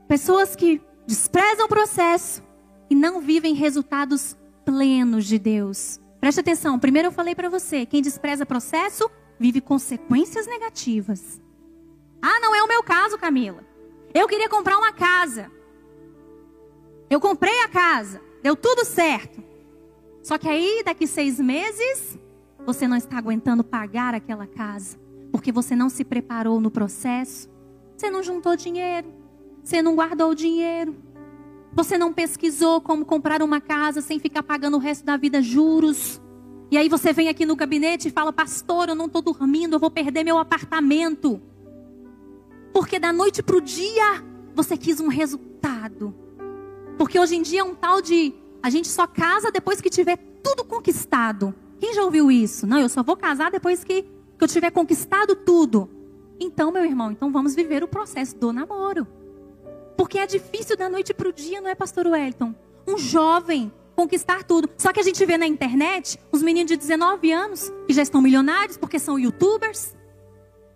Pessoas 0.08 0.56
que 0.56 0.82
desprezam 1.08 1.66
o 1.66 1.70
processo 1.70 2.44
e 2.90 2.96
não 2.96 3.20
vivem 3.20 3.54
resultados 3.54 4.38
plenos 4.66 5.26
de 5.26 5.40
Deus. 5.40 6.00
Preste 6.20 6.40
atenção, 6.40 6.80
primeiro 6.80 7.10
eu 7.10 7.12
falei 7.12 7.36
para 7.36 7.50
você, 7.50 7.86
quem 7.86 8.02
despreza 8.02 8.46
processo 8.46 9.10
vive 9.40 9.60
consequências 9.60 10.48
negativas. 10.48 11.42
Ah, 12.22 12.40
não 12.40 12.56
é 12.56 12.64
o 12.64 12.68
meu 12.68 12.82
caso, 12.82 13.18
Camila. 13.18 13.73
Eu 14.14 14.28
queria 14.28 14.48
comprar 14.48 14.78
uma 14.78 14.92
casa. 14.92 15.52
Eu 17.10 17.20
comprei 17.20 17.62
a 17.62 17.68
casa, 17.68 18.22
deu 18.42 18.56
tudo 18.56 18.86
certo. 18.86 19.44
Só 20.22 20.38
que 20.38 20.48
aí, 20.48 20.84
daqui 20.86 21.08
seis 21.08 21.40
meses, 21.40 22.18
você 22.66 22.88
não 22.88 22.96
está 22.96 23.18
aguentando 23.18 23.64
pagar 23.64 24.14
aquela 24.14 24.48
casa, 24.48 24.98
porque 25.32 25.52
você 25.52 25.76
não 25.76 25.90
se 25.90 26.04
preparou 26.04 26.62
no 26.62 26.72
processo, 26.72 27.50
você 27.96 28.10
não 28.10 28.24
juntou 28.24 28.56
dinheiro, 28.56 29.12
você 29.64 29.82
não 29.82 29.96
guardou 29.96 30.30
o 30.30 30.36
dinheiro, 30.36 30.96
você 31.74 31.98
não 31.98 32.14
pesquisou 32.14 32.80
como 32.82 33.04
comprar 33.04 33.42
uma 33.42 33.60
casa 33.60 34.00
sem 34.00 34.20
ficar 34.20 34.44
pagando 34.44 34.78
o 34.78 34.80
resto 34.80 35.04
da 35.04 35.18
vida 35.18 35.42
juros. 35.42 36.22
E 36.72 36.78
aí 36.78 36.88
você 36.88 37.12
vem 37.12 37.30
aqui 37.30 37.46
no 37.46 37.56
gabinete 37.56 38.08
e 38.08 38.12
fala, 38.12 38.32
pastor, 38.32 38.90
eu 38.90 38.96
não 38.96 39.08
estou 39.08 39.22
dormindo, 39.22 39.76
eu 39.76 39.80
vou 39.80 39.92
perder 39.92 40.24
meu 40.24 40.38
apartamento. 40.38 41.42
Porque 42.74 43.00
da 43.00 43.14
noite 43.14 43.44
para 43.44 43.56
o 43.56 43.62
dia 43.62 44.24
você 44.56 44.76
quis 44.76 45.00
um 45.00 45.08
resultado. 45.08 46.14
Porque 46.98 47.20
hoje 47.20 47.36
em 47.36 47.42
dia 47.42 47.62
é 47.62 47.64
um 47.64 47.76
tal 47.76 48.02
de 48.02 48.34
a 48.62 48.70
gente 48.70 48.88
só 48.88 49.06
casa 49.06 49.52
depois 49.52 49.80
que 49.80 49.90
tiver 49.90 50.18
tudo 50.42 50.66
conquistado. 50.66 51.54
Quem 51.80 51.94
já 51.94 52.04
ouviu 52.04 52.32
isso? 52.32 52.66
Não, 52.66 52.80
eu 52.80 52.90
só 52.90 53.04
vou 53.04 53.16
casar 53.16 53.52
depois 53.52 53.84
que, 53.84 54.04
que 54.04 54.44
eu 54.44 54.48
tiver 54.48 54.72
conquistado 54.72 55.36
tudo. 55.36 55.90
Então, 56.40 56.72
meu 56.72 56.84
irmão, 56.84 57.12
então 57.12 57.32
vamos 57.32 57.56
viver 57.56 57.84
o 57.84 57.88
processo 57.88 58.36
do 58.38 58.52
namoro. 58.52 59.08
Porque 59.98 60.18
é 60.18 60.26
difícil 60.26 60.76
da 60.76 60.90
noite 60.90 61.14
para 61.14 61.30
o 61.30 61.34
dia, 61.34 61.62
não 61.62 61.70
é, 61.70 61.76
pastor 61.76 62.08
Wellington? 62.08 62.56
Um 62.88 62.98
jovem 62.98 63.72
conquistar 63.96 64.44
tudo. 64.44 64.70
Só 64.78 64.92
que 64.92 65.00
a 65.00 65.04
gente 65.04 65.24
vê 65.26 65.38
na 65.38 65.46
internet 65.46 66.20
os 66.32 66.42
meninos 66.42 66.72
de 66.72 66.78
19 66.78 67.32
anos 67.32 67.72
que 67.86 67.94
já 67.94 68.02
estão 68.02 68.22
milionários 68.22 68.78
porque 68.78 69.00
são 69.00 69.20
youtubers, 69.20 69.96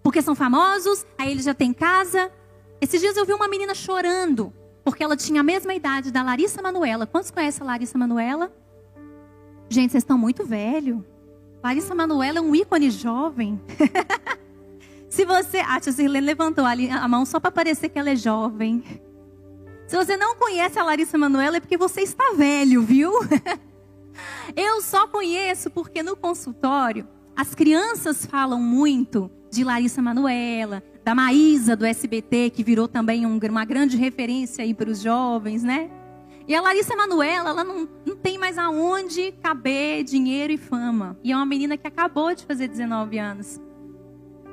porque 0.07 0.21
são 0.21 0.33
famosos, 0.33 1.05
aí 1.17 1.29
eles 1.29 1.43
já 1.43 1.53
têm 1.53 1.73
casa. 1.73 2.31
Esses 2.79 3.01
dias 3.01 3.17
eu 3.17 3.25
vi 3.25 3.33
uma 3.33 3.49
menina 3.49 3.75
chorando 3.75 4.53
porque 4.81 5.03
ela 5.03 5.17
tinha 5.17 5.41
a 5.41 5.43
mesma 5.43 5.73
idade 5.73 6.13
da 6.13 6.23
Larissa 6.23 6.61
Manuela. 6.61 7.05
Quantos 7.05 7.29
conhecem 7.29 7.61
a 7.61 7.67
Larissa 7.67 7.97
Manuela? 7.97 8.49
Gente, 9.67 9.91
vocês 9.91 10.03
estão 10.03 10.17
muito 10.17 10.45
velho. 10.45 11.05
Larissa 11.61 11.93
Manuela 11.93 12.37
é 12.37 12.41
um 12.41 12.55
ícone 12.55 12.89
jovem. 12.89 13.61
Se 15.09 15.25
você. 15.25 15.57
Ah, 15.57 15.75
a 15.75 15.79
tia 15.81 15.91
Sirlene 15.91 16.25
levantou 16.25 16.63
a 16.65 17.07
mão 17.09 17.25
só 17.25 17.37
para 17.37 17.51
parecer 17.51 17.89
que 17.89 17.99
ela 17.99 18.11
é 18.11 18.15
jovem. 18.15 18.81
Se 19.87 19.97
você 19.97 20.15
não 20.15 20.37
conhece 20.37 20.79
a 20.79 20.85
Larissa 20.85 21.17
Manoela 21.17 21.57
é 21.57 21.59
porque 21.59 21.75
você 21.75 21.99
está 21.99 22.31
velho, 22.33 22.81
viu? 22.81 23.11
Eu 24.55 24.81
só 24.81 25.05
conheço 25.05 25.69
porque 25.69 26.01
no 26.01 26.15
consultório 26.15 27.05
as 27.35 27.53
crianças 27.53 28.25
falam 28.25 28.61
muito 28.61 29.29
de 29.57 29.63
Larissa 29.63 30.03
Manoela, 30.03 30.83
da 31.03 31.15
Maísa 31.15 31.75
do 31.75 31.83
SBT, 31.83 32.51
que 32.51 32.63
virou 32.63 32.87
também 32.87 33.25
um, 33.25 33.39
uma 33.49 33.65
grande 33.65 33.97
referência 33.97 34.63
aí 34.63 34.71
para 34.71 34.87
os 34.87 35.01
jovens, 35.01 35.63
né? 35.63 35.89
E 36.47 36.53
a 36.53 36.61
Larissa 36.61 36.95
Manoela, 36.95 37.49
ela 37.49 37.63
não, 37.63 37.89
não 38.05 38.15
tem 38.15 38.37
mais 38.37 38.59
aonde 38.59 39.31
caber 39.41 40.03
dinheiro 40.03 40.53
e 40.53 40.57
fama. 40.57 41.17
E 41.23 41.31
é 41.31 41.35
uma 41.35 41.45
menina 41.45 41.75
que 41.75 41.87
acabou 41.87 42.35
de 42.35 42.45
fazer 42.45 42.67
19 42.67 43.17
anos. 43.17 43.59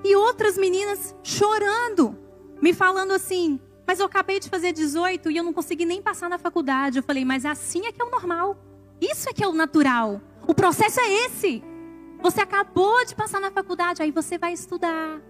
E 0.02 0.16
outras 0.16 0.56
meninas 0.56 1.14
chorando, 1.22 2.18
me 2.62 2.72
falando 2.72 3.12
assim: 3.12 3.60
mas 3.86 4.00
eu 4.00 4.06
acabei 4.06 4.40
de 4.40 4.48
fazer 4.48 4.72
18 4.72 5.30
e 5.30 5.36
eu 5.36 5.44
não 5.44 5.52
consegui 5.52 5.84
nem 5.84 6.00
passar 6.00 6.30
na 6.30 6.38
faculdade. 6.38 6.96
Eu 6.96 7.02
falei, 7.02 7.26
mas 7.26 7.44
assim 7.44 7.84
é 7.84 7.92
que 7.92 8.00
é 8.00 8.04
o 8.06 8.10
normal. 8.10 8.56
Isso 9.02 9.28
é 9.28 9.34
que 9.34 9.44
é 9.44 9.46
o 9.46 9.52
natural. 9.52 10.22
O 10.46 10.54
processo 10.54 10.98
é 10.98 11.26
esse. 11.26 11.62
Você 12.24 12.40
acabou 12.40 13.04
de 13.04 13.14
passar 13.14 13.38
na 13.38 13.50
faculdade, 13.50 14.02
aí 14.02 14.10
você 14.10 14.38
vai 14.38 14.54
estudar. 14.54 15.20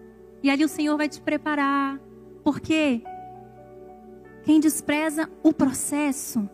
E 0.41 0.49
ali 0.49 0.65
o 0.65 0.69
Senhor 0.69 0.97
vai 0.97 1.09
te 1.09 1.21
preparar. 1.21 1.99
Porque 2.45 3.03
quem 4.45 4.61
despreza 4.61 5.29
o 5.43 5.53
processo 5.53 6.49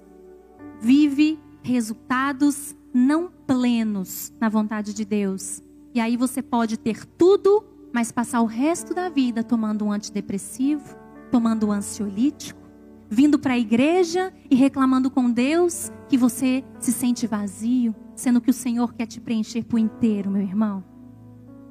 vive 0.80 1.38
resultados 1.62 2.74
não 2.90 3.30
plenos 3.46 4.32
na 4.40 4.48
vontade 4.48 4.94
de 4.94 5.04
Deus. 5.04 5.62
E 5.92 6.00
aí 6.00 6.16
você 6.16 6.40
pode 6.40 6.78
ter 6.78 7.04
tudo, 7.04 7.62
mas 7.92 8.10
passar 8.10 8.40
o 8.40 8.46
resto 8.46 8.94
da 8.94 9.10
vida 9.10 9.44
tomando 9.44 9.84
um 9.84 9.92
antidepressivo, 9.92 10.96
tomando 11.30 11.66
um 11.66 11.72
ansiolítico, 11.72 12.62
vindo 13.10 13.38
para 13.38 13.52
a 13.52 13.58
igreja 13.58 14.32
e 14.50 14.54
reclamando 14.54 15.10
com 15.10 15.30
Deus 15.30 15.92
que 16.08 16.16
você 16.16 16.64
se 16.78 16.92
sente 16.92 17.26
vazio, 17.26 17.94
sendo 18.20 18.40
que 18.40 18.50
o 18.50 18.54
Senhor 18.54 18.94
quer 18.94 19.06
te 19.06 19.20
preencher 19.20 19.64
por 19.64 19.78
inteiro, 19.78 20.30
meu 20.30 20.42
irmão. 20.42 20.84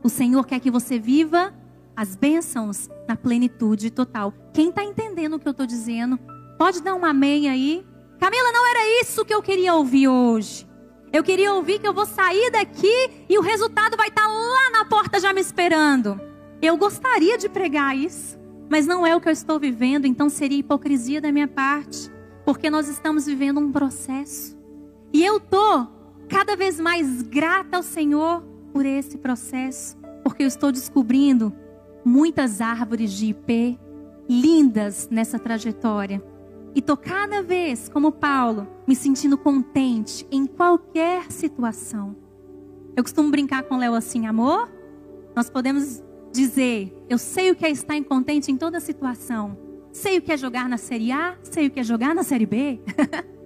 O 0.04 0.10
Senhor 0.10 0.46
quer 0.46 0.60
que 0.60 0.72
você 0.72 1.00
viva 1.00 1.54
as 1.96 2.16
bênçãos 2.16 2.90
na 3.08 3.16
plenitude 3.16 3.90
total. 3.90 4.34
Quem 4.54 4.70
está 4.70 4.84
entendendo 4.84 5.36
o 5.36 5.40
que 5.40 5.48
eu 5.48 5.52
estou 5.52 5.66
dizendo, 5.66 6.18
pode 6.58 6.82
dar 6.82 6.96
um 6.96 7.06
amém 7.06 7.50
aí. 7.50 7.86
Camila, 8.20 8.52
não 8.52 8.70
era 8.70 9.02
isso 9.02 9.26
que 9.26 9.34
eu 9.34 9.42
queria 9.42 9.76
ouvir 9.76 10.08
hoje. 10.08 10.68
Eu 11.12 11.24
queria 11.24 11.54
ouvir 11.54 11.80
que 11.80 11.88
eu 11.88 11.94
vou 11.94 12.06
sair 12.06 12.52
daqui 12.52 13.26
e 13.28 13.38
o 13.38 13.42
resultado 13.42 13.98
vai 13.98 14.10
estar 14.10 14.24
tá 14.24 14.28
lá 14.28 14.72
na 14.72 14.86
porta 14.86 15.20
já 15.20 15.34
me 15.34 15.42
esperando. 15.42 16.20
Eu 16.62 16.78
gostaria 16.78 17.38
de 17.38 17.50
pregar 17.50 17.98
isso 17.98 18.40
mas 18.70 18.86
não 18.86 19.06
é 19.06 19.16
o 19.16 19.20
que 19.20 19.28
eu 19.28 19.34
estou 19.34 19.60
vivendo, 19.60 20.06
então 20.06 20.30
seria 20.30 20.60
hipocrisia 20.60 21.20
da 21.20 21.32
minha 21.32 21.48
parte, 21.48 22.10
porque 22.46 22.70
nós 22.70 22.88
estamos 22.88 23.26
vivendo 23.26 23.60
um 23.60 23.72
processo. 23.72 24.56
E 25.12 25.26
eu 25.26 25.40
tô 25.40 25.88
cada 26.30 26.56
vez 26.56 26.80
mais 26.80 27.24
grata 27.24 27.78
ao 27.78 27.84
Senhor 27.84 28.44
por 28.72 28.86
esse 28.86 29.18
processo, 29.18 29.98
porque 30.24 30.44
eu 30.44 30.48
estou 30.48 30.72
descobrindo 30.72 31.52
muitas 32.06 32.62
árvores 32.62 33.12
de 33.12 33.28
IP 33.28 33.80
lindas 34.30 35.10
nessa 35.12 35.40
trajetória. 35.40 36.24
E 36.76 36.82
tô 36.82 36.96
cada 36.96 37.42
vez, 37.42 37.90
como 37.90 38.12
Paulo, 38.12 38.68
me 38.88 38.96
sentindo 38.96 39.38
contente 39.38 40.26
em 40.32 40.46
qualquer 40.46 41.32
situação. 41.32 42.16
Eu 42.96 43.04
costumo 43.04 43.32
brincar 43.32 43.64
com 43.64 43.76
o 43.76 43.78
Léo 43.80 43.96
assim, 43.96 44.28
amor. 44.28 44.70
Nós 45.36 45.50
podemos 45.50 46.04
dizer, 46.32 46.96
eu 47.10 47.18
sei 47.18 47.50
o 47.50 47.56
que 47.56 47.66
é 47.66 47.72
estar 47.72 47.96
incontente 47.96 48.52
em 48.52 48.58
toda 48.58 48.80
situação. 48.80 49.58
Sei 49.92 50.20
o 50.20 50.22
que 50.22 50.32
é 50.32 50.38
jogar 50.38 50.70
na 50.70 50.78
Série 50.78 51.12
A, 51.12 51.36
sei 51.42 51.68
o 51.68 51.72
que 51.72 51.80
é 51.80 51.84
jogar 51.84 52.14
na 52.14 52.22
Série 52.22 52.46
B. 52.46 52.80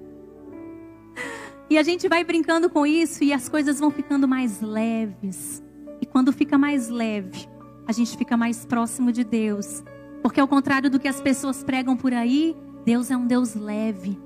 e 1.69 1.78
a 1.78 1.84
gente 1.84 2.08
vai 2.08 2.23
brincando 2.23 2.69
com 2.69 2.86
isso 2.86 3.23
e 3.23 3.34
as 3.34 3.49
coisas 3.49 3.80
vão 3.80 3.89
ficando 3.89 4.28
mais 4.28 4.62
leves. 4.62 5.63
E 6.02 6.06
quando 6.06 6.32
fica 6.32 6.58
mais 6.58 6.89
leve, 6.89 7.47
a 7.88 7.91
gente 7.91 8.17
fica 8.17 8.36
mais 8.38 8.65
próximo 8.65 9.12
de 9.12 9.23
Deus. 9.23 9.84
Porque 10.21 10.39
ao 10.39 10.47
contrário 10.47 10.89
do 10.89 10.99
que 10.99 11.08
as 11.08 11.21
pessoas 11.21 11.63
pregam 11.63 11.97
por 11.97 12.13
aí, 12.13 12.56
Deus 12.86 13.10
é 13.10 13.17
um 13.17 13.26
Deus 13.26 13.56
leve. 13.56 14.17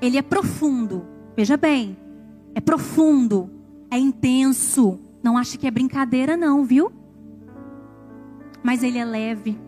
Ele 0.00 0.16
é 0.16 0.22
profundo. 0.22 1.06
Veja 1.36 1.56
bem, 1.56 1.96
é 2.54 2.60
profundo, 2.60 3.50
é 3.90 3.98
intenso. 3.98 4.98
Não 5.22 5.36
ache 5.36 5.58
que 5.58 5.66
é 5.66 5.70
brincadeira 5.70 6.36
não, 6.36 6.64
viu? 6.64 6.92
Mas 8.62 8.82
ele 8.82 8.98
é 8.98 9.04
leve. 9.04 9.58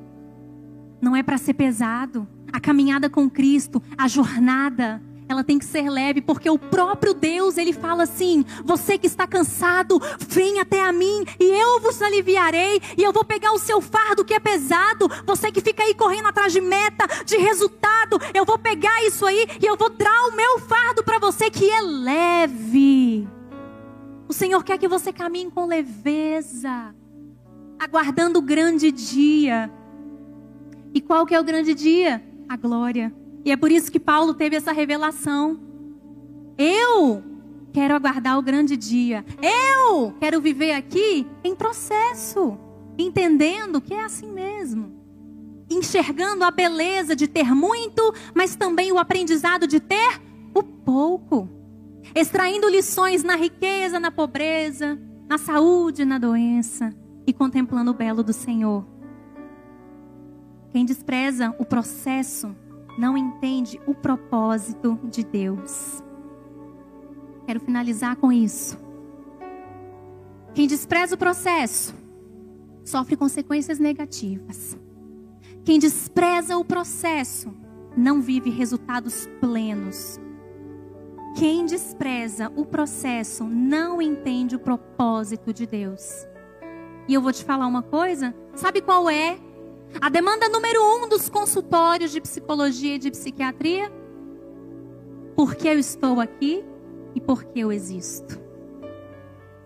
Não 1.00 1.14
é 1.14 1.22
para 1.22 1.38
ser 1.38 1.54
pesado. 1.54 2.26
A 2.52 2.60
caminhada 2.60 3.08
com 3.08 3.30
Cristo, 3.30 3.80
a 3.96 4.08
jornada, 4.08 5.00
ela 5.30 5.44
tem 5.44 5.60
que 5.60 5.64
ser 5.64 5.88
leve, 5.88 6.20
porque 6.20 6.50
o 6.50 6.58
próprio 6.58 7.14
Deus, 7.14 7.56
ele 7.56 7.72
fala 7.72 8.02
assim: 8.02 8.44
você 8.64 8.98
que 8.98 9.06
está 9.06 9.26
cansado, 9.26 10.00
vem 10.28 10.58
até 10.58 10.82
a 10.82 10.92
mim 10.92 11.24
e 11.38 11.44
eu 11.44 11.80
vos 11.80 12.02
aliviarei, 12.02 12.82
e 12.98 13.02
eu 13.02 13.12
vou 13.12 13.24
pegar 13.24 13.52
o 13.52 13.58
seu 13.58 13.80
fardo 13.80 14.24
que 14.24 14.34
é 14.34 14.40
pesado. 14.40 15.08
Você 15.24 15.52
que 15.52 15.60
fica 15.60 15.84
aí 15.84 15.94
correndo 15.94 16.26
atrás 16.26 16.52
de 16.52 16.60
meta, 16.60 17.06
de 17.24 17.36
resultado, 17.36 18.18
eu 18.34 18.44
vou 18.44 18.58
pegar 18.58 19.04
isso 19.04 19.24
aí 19.24 19.46
e 19.62 19.66
eu 19.66 19.76
vou 19.76 19.90
dar 19.90 20.28
o 20.28 20.36
meu 20.36 20.58
fardo 20.58 21.04
para 21.04 21.20
você 21.20 21.48
que 21.48 21.70
é 21.70 21.80
leve. 21.80 23.28
O 24.28 24.32
Senhor 24.32 24.64
quer 24.64 24.78
que 24.78 24.88
você 24.88 25.12
caminhe 25.12 25.50
com 25.50 25.64
leveza, 25.64 26.94
aguardando 27.78 28.40
o 28.40 28.42
grande 28.42 28.90
dia. 28.90 29.70
E 30.92 31.00
qual 31.00 31.24
que 31.24 31.34
é 31.34 31.40
o 31.40 31.44
grande 31.44 31.72
dia? 31.72 32.20
A 32.48 32.56
glória. 32.56 33.19
E 33.44 33.50
é 33.50 33.56
por 33.56 33.70
isso 33.70 33.90
que 33.90 34.00
Paulo 34.00 34.34
teve 34.34 34.56
essa 34.56 34.72
revelação. 34.72 35.58
Eu 36.58 37.22
quero 37.72 37.94
aguardar 37.94 38.38
o 38.38 38.42
grande 38.42 38.76
dia. 38.76 39.24
Eu 39.42 40.12
quero 40.20 40.40
viver 40.40 40.72
aqui 40.72 41.26
em 41.42 41.54
processo, 41.54 42.58
entendendo 42.98 43.80
que 43.80 43.94
é 43.94 44.04
assim 44.04 44.30
mesmo. 44.30 44.92
Enxergando 45.70 46.44
a 46.44 46.50
beleza 46.50 47.14
de 47.14 47.26
ter 47.26 47.54
muito, 47.54 48.14
mas 48.34 48.56
também 48.56 48.92
o 48.92 48.98
aprendizado 48.98 49.66
de 49.66 49.80
ter 49.80 50.20
o 50.52 50.62
pouco. 50.62 51.48
Extraindo 52.14 52.68
lições 52.68 53.22
na 53.22 53.36
riqueza, 53.36 54.00
na 54.00 54.10
pobreza, 54.10 55.00
na 55.28 55.38
saúde, 55.38 56.04
na 56.04 56.18
doença 56.18 56.92
e 57.26 57.32
contemplando 57.32 57.92
o 57.92 57.94
belo 57.94 58.22
do 58.22 58.32
Senhor. 58.32 58.84
Quem 60.70 60.84
despreza 60.84 61.54
o 61.58 61.64
processo 61.64 62.54
não 62.98 63.16
entende 63.16 63.80
o 63.86 63.94
propósito 63.94 64.98
de 65.04 65.24
Deus. 65.24 66.02
Quero 67.46 67.60
finalizar 67.60 68.16
com 68.16 68.30
isso. 68.30 68.78
Quem 70.54 70.66
despreza 70.66 71.14
o 71.14 71.18
processo 71.18 71.94
sofre 72.84 73.16
consequências 73.16 73.78
negativas. 73.78 74.78
Quem 75.64 75.78
despreza 75.78 76.56
o 76.56 76.64
processo 76.64 77.54
não 77.96 78.20
vive 78.20 78.50
resultados 78.50 79.28
plenos. 79.40 80.18
Quem 81.36 81.64
despreza 81.64 82.50
o 82.56 82.64
processo 82.64 83.44
não 83.44 84.02
entende 84.02 84.56
o 84.56 84.60
propósito 84.60 85.52
de 85.52 85.66
Deus. 85.66 86.26
E 87.06 87.14
eu 87.14 87.22
vou 87.22 87.32
te 87.32 87.44
falar 87.44 87.66
uma 87.66 87.82
coisa: 87.82 88.34
sabe 88.54 88.80
qual 88.80 89.08
é 89.08 89.38
a 89.98 90.08
demanda 90.08 90.48
número 90.48 90.82
um 90.82 91.08
dos 91.08 91.28
consultórios 91.28 92.12
de 92.12 92.20
psicologia 92.20 92.96
e 92.96 92.98
de 92.98 93.10
psiquiatria? 93.10 93.90
Por 95.34 95.54
que 95.54 95.68
eu 95.68 95.78
estou 95.78 96.20
aqui 96.20 96.64
e 97.14 97.20
por 97.20 97.44
que 97.44 97.60
eu 97.60 97.72
existo? 97.72 98.40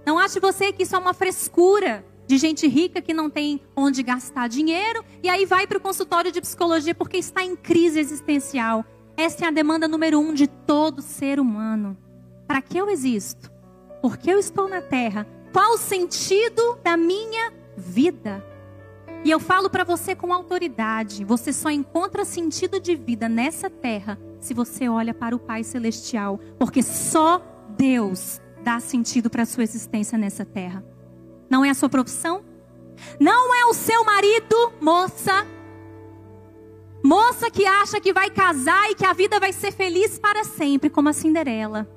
Não 0.07 0.19
ache 0.19 0.39
você 0.39 0.73
que 0.73 0.85
isso 0.85 0.95
é 0.95 0.99
uma 0.99 1.15
frescura 1.15 2.05
de 2.27 2.39
gente 2.39 2.67
rica 2.69 3.03
que 3.03 3.13
não 3.13 3.29
tem 3.29 3.61
onde 3.77 4.03
gastar 4.03 4.49
dinheiro 4.49 5.05
e 5.23 5.29
aí 5.29 5.45
vai 5.45 5.67
para 5.67 5.79
o 5.79 5.81
consultório 5.81 6.33
de 6.33 6.41
psicologia 6.41 6.95
porque 6.95 7.17
está 7.17 7.43
em 7.43 7.57
crise 7.57 7.99
existencial. 7.99 8.85
Essa 9.17 9.45
é 9.45 9.49
a 9.49 9.51
demanda 9.51 9.87
número 9.87 10.19
um 10.19 10.33
de 10.33 10.47
todo 10.47 11.03
ser 11.03 11.39
humano. 11.39 11.97
Para 12.47 12.61
que 12.61 12.77
eu 12.77 12.89
existo? 12.89 13.51
Por 14.03 14.17
que 14.17 14.31
eu 14.31 14.39
estou 14.39 14.69
na 14.69 14.83
Terra? 14.83 15.27
Qual 15.53 15.75
o 15.75 15.79
sentido 15.79 16.79
da 16.83 16.97
minha 16.97 17.53
vida? 17.77 18.45
E 19.25 19.31
eu 19.31 19.41
falo 19.41 19.71
para 19.71 19.85
você 19.85 20.15
com 20.15 20.33
autoridade: 20.33 21.25
você 21.25 21.53
só 21.53 21.71
encontra 21.71 22.25
sentido 22.25 22.79
de 22.79 22.95
vida 22.95 23.29
nessa 23.29 23.71
terra 23.71 24.19
se 24.39 24.53
você 24.53 24.89
olha 24.89 25.15
para 25.15 25.35
o 25.35 25.39
Pai 25.39 25.65
Celestial, 25.65 26.39
porque 26.59 26.83
só 26.83 27.43
Deus 27.71 28.41
dá 28.63 28.79
sentido 28.79 29.31
para 29.31 29.43
a 29.43 29.47
sua 29.47 29.63
existência 29.63 30.19
nessa 30.19 30.45
terra. 30.45 30.85
Não 31.49 31.65
é 31.65 31.71
a 31.71 31.75
sua 31.75 31.89
profissão? 31.89 32.45
Não 33.19 33.55
é 33.55 33.65
o 33.67 33.75
seu 33.75 34.05
marido, 34.05 34.73
moça. 34.81 35.47
Moça 37.03 37.51
que 37.51 37.67
acha 37.67 38.01
que 38.01 38.13
vai 38.13 38.31
casar 38.31 38.91
e 38.91 38.95
que 38.95 39.05
a 39.05 39.13
vida 39.13 39.41
vai 39.41 39.53
ser 39.53 39.73
feliz 39.73 40.19
para 40.19 40.45
sempre, 40.45 40.89
como 40.89 41.09
a 41.09 41.13
Cinderela. 41.13 41.89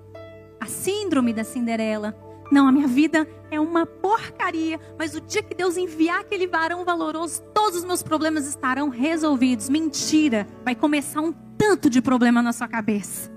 A 0.60 0.66
síndrome 0.66 1.34
da 1.34 1.44
Cinderela. 1.44 2.27
Não, 2.51 2.67
a 2.67 2.71
minha 2.71 2.88
vida 2.88 3.27
é 3.51 3.60
uma 3.60 3.86
porcaria, 3.86 4.79
mas 4.97 5.15
o 5.15 5.21
dia 5.21 5.43
que 5.43 5.55
Deus 5.55 5.77
enviar 5.77 6.21
aquele 6.21 6.47
varão 6.47 6.86
valoroso, 6.86 7.41
todos 7.53 7.79
os 7.79 7.86
meus 7.86 8.01
problemas 8.01 8.47
estarão 8.47 8.89
resolvidos. 8.89 9.69
Mentira, 9.69 10.47
vai 10.63 10.75
começar 10.75 11.21
um 11.21 11.33
tanto 11.57 11.89
de 11.89 12.01
problema 12.01 12.41
na 12.41 12.53
sua 12.53 12.67
cabeça. 12.67 13.31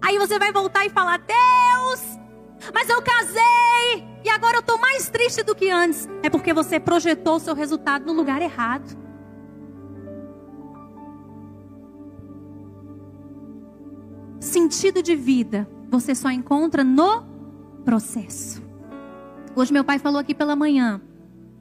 Aí 0.00 0.18
você 0.18 0.38
vai 0.38 0.52
voltar 0.52 0.86
e 0.86 0.90
falar: 0.90 1.18
Deus, 1.18 2.18
mas 2.72 2.88
eu 2.88 3.02
casei 3.02 4.04
e 4.24 4.30
agora 4.30 4.56
eu 4.56 4.60
estou 4.60 4.78
mais 4.78 5.08
triste 5.08 5.42
do 5.42 5.54
que 5.54 5.70
antes. 5.70 6.08
É 6.22 6.30
porque 6.30 6.52
você 6.52 6.80
projetou 6.80 7.36
o 7.36 7.40
seu 7.40 7.54
resultado 7.54 8.06
no 8.06 8.12
lugar 8.12 8.40
errado. 8.40 8.96
Sentido 14.40 15.02
de 15.02 15.14
vida 15.14 15.68
você 15.88 16.14
só 16.14 16.30
encontra 16.30 16.84
no 16.84 17.35
processo. 17.86 18.60
Hoje 19.54 19.72
meu 19.72 19.84
pai 19.84 20.00
falou 20.00 20.18
aqui 20.18 20.34
pela 20.34 20.56
manhã. 20.56 21.00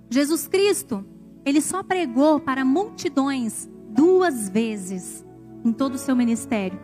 Jesus 0.09 0.47
Cristo, 0.47 1.05
ele 1.45 1.61
só 1.61 1.83
pregou 1.83 2.39
para 2.39 2.65
multidões 2.65 3.69
duas 3.89 4.49
vezes 4.49 5.23
em 5.63 5.71
todo 5.71 5.93
o 5.93 5.99
seu 5.99 6.15
ministério. 6.15 6.79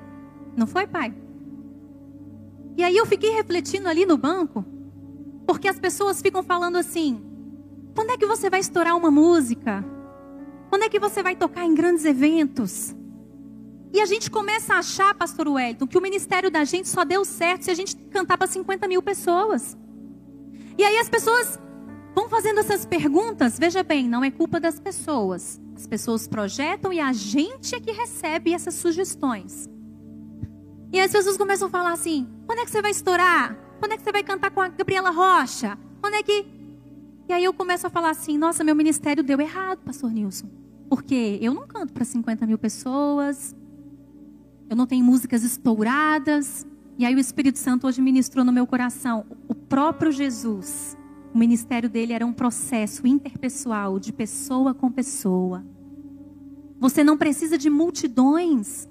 Não 0.55 0.67
foi, 0.67 0.85
pai? 0.85 1.11
E 2.77 2.83
aí 2.83 2.95
eu 2.95 3.05
fiquei 3.07 3.31
refletindo 3.31 3.89
ali 3.89 4.05
no 4.05 4.15
banco, 4.15 4.63
porque 5.47 5.67
as 5.67 5.79
pessoas 5.79 6.21
ficam 6.21 6.43
falando 6.43 6.77
assim: 6.77 7.19
quando 7.95 8.11
é 8.11 8.17
que 8.17 8.27
você 8.27 8.47
vai 8.47 8.59
estourar 8.59 8.95
uma 8.95 9.09
música? 9.09 9.83
Quando 10.69 10.83
é 10.83 10.89
que 10.89 10.99
você 10.99 11.23
vai 11.23 11.35
tocar 11.35 11.65
em 11.65 11.73
grandes 11.73 12.05
eventos? 12.05 12.95
E 13.93 13.99
a 13.99 14.05
gente 14.05 14.31
começa 14.31 14.73
a 14.73 14.79
achar, 14.79 15.13
pastor 15.13 15.47
Wellington, 15.47 15.85
que 15.85 15.97
o 15.97 16.01
ministério 16.01 16.49
da 16.49 16.63
gente 16.63 16.87
só 16.87 17.03
deu 17.03 17.25
certo 17.25 17.63
se 17.63 17.71
a 17.71 17.73
gente 17.73 17.95
cantar 18.09 18.37
para 18.37 18.47
50 18.47 18.87
mil 18.87 19.01
pessoas. 19.01 19.77
E 20.77 20.83
aí 20.83 20.97
as 20.97 21.09
pessoas 21.09 21.59
vão 22.15 22.29
fazendo 22.29 22.59
essas 22.59 22.85
perguntas. 22.85 23.59
Veja 23.59 23.83
bem, 23.83 24.07
não 24.07 24.23
é 24.23 24.31
culpa 24.31 24.59
das 24.59 24.79
pessoas. 24.79 25.59
As 25.75 25.85
pessoas 25.85 26.27
projetam 26.27 26.93
e 26.93 26.99
a 26.99 27.11
gente 27.11 27.75
é 27.75 27.79
que 27.79 27.91
recebe 27.91 28.53
essas 28.53 28.75
sugestões. 28.75 29.69
E 30.93 30.99
aí 30.99 31.05
as 31.05 31.11
pessoas 31.11 31.37
começam 31.37 31.67
a 31.67 31.71
falar 31.71 31.91
assim: 31.91 32.29
quando 32.45 32.59
é 32.59 32.65
que 32.65 32.71
você 32.71 32.81
vai 32.81 32.91
estourar? 32.91 33.57
Quando 33.79 33.93
é 33.93 33.97
que 33.97 34.03
você 34.03 34.11
vai 34.11 34.23
cantar 34.23 34.51
com 34.51 34.61
a 34.61 34.67
Gabriela 34.69 35.09
Rocha? 35.09 35.77
Quando 35.99 36.13
é 36.15 36.23
que. 36.23 36.45
E 37.27 37.33
aí 37.33 37.43
eu 37.43 37.53
começo 37.53 37.87
a 37.87 37.89
falar 37.89 38.11
assim: 38.11 38.37
nossa, 38.37 38.63
meu 38.63 38.75
ministério 38.75 39.23
deu 39.23 39.39
errado, 39.41 39.79
pastor 39.79 40.11
Nilson. 40.11 40.49
Porque 40.89 41.39
eu 41.41 41.53
não 41.53 41.65
canto 41.65 41.93
para 41.93 42.03
50 42.03 42.45
mil 42.45 42.57
pessoas, 42.57 43.55
eu 44.71 44.77
não 44.77 44.87
tenho 44.87 45.03
músicas 45.03 45.43
estouradas. 45.43 46.65
E 46.97 47.05
aí 47.05 47.13
o 47.13 47.19
Espírito 47.19 47.59
Santo 47.59 47.85
hoje 47.87 48.01
ministrou 48.01 48.45
no 48.45 48.53
meu 48.53 48.65
coração. 48.65 49.25
O 49.49 49.53
próprio 49.53 50.13
Jesus, 50.13 50.97
o 51.33 51.37
ministério 51.37 51.89
dele 51.89 52.13
era 52.13 52.25
um 52.25 52.31
processo 52.31 53.05
interpessoal, 53.05 53.99
de 53.99 54.13
pessoa 54.13 54.73
com 54.73 54.89
pessoa. 54.89 55.61
Você 56.79 57.03
não 57.03 57.17
precisa 57.17 57.57
de 57.57 57.69
multidões 57.69 58.87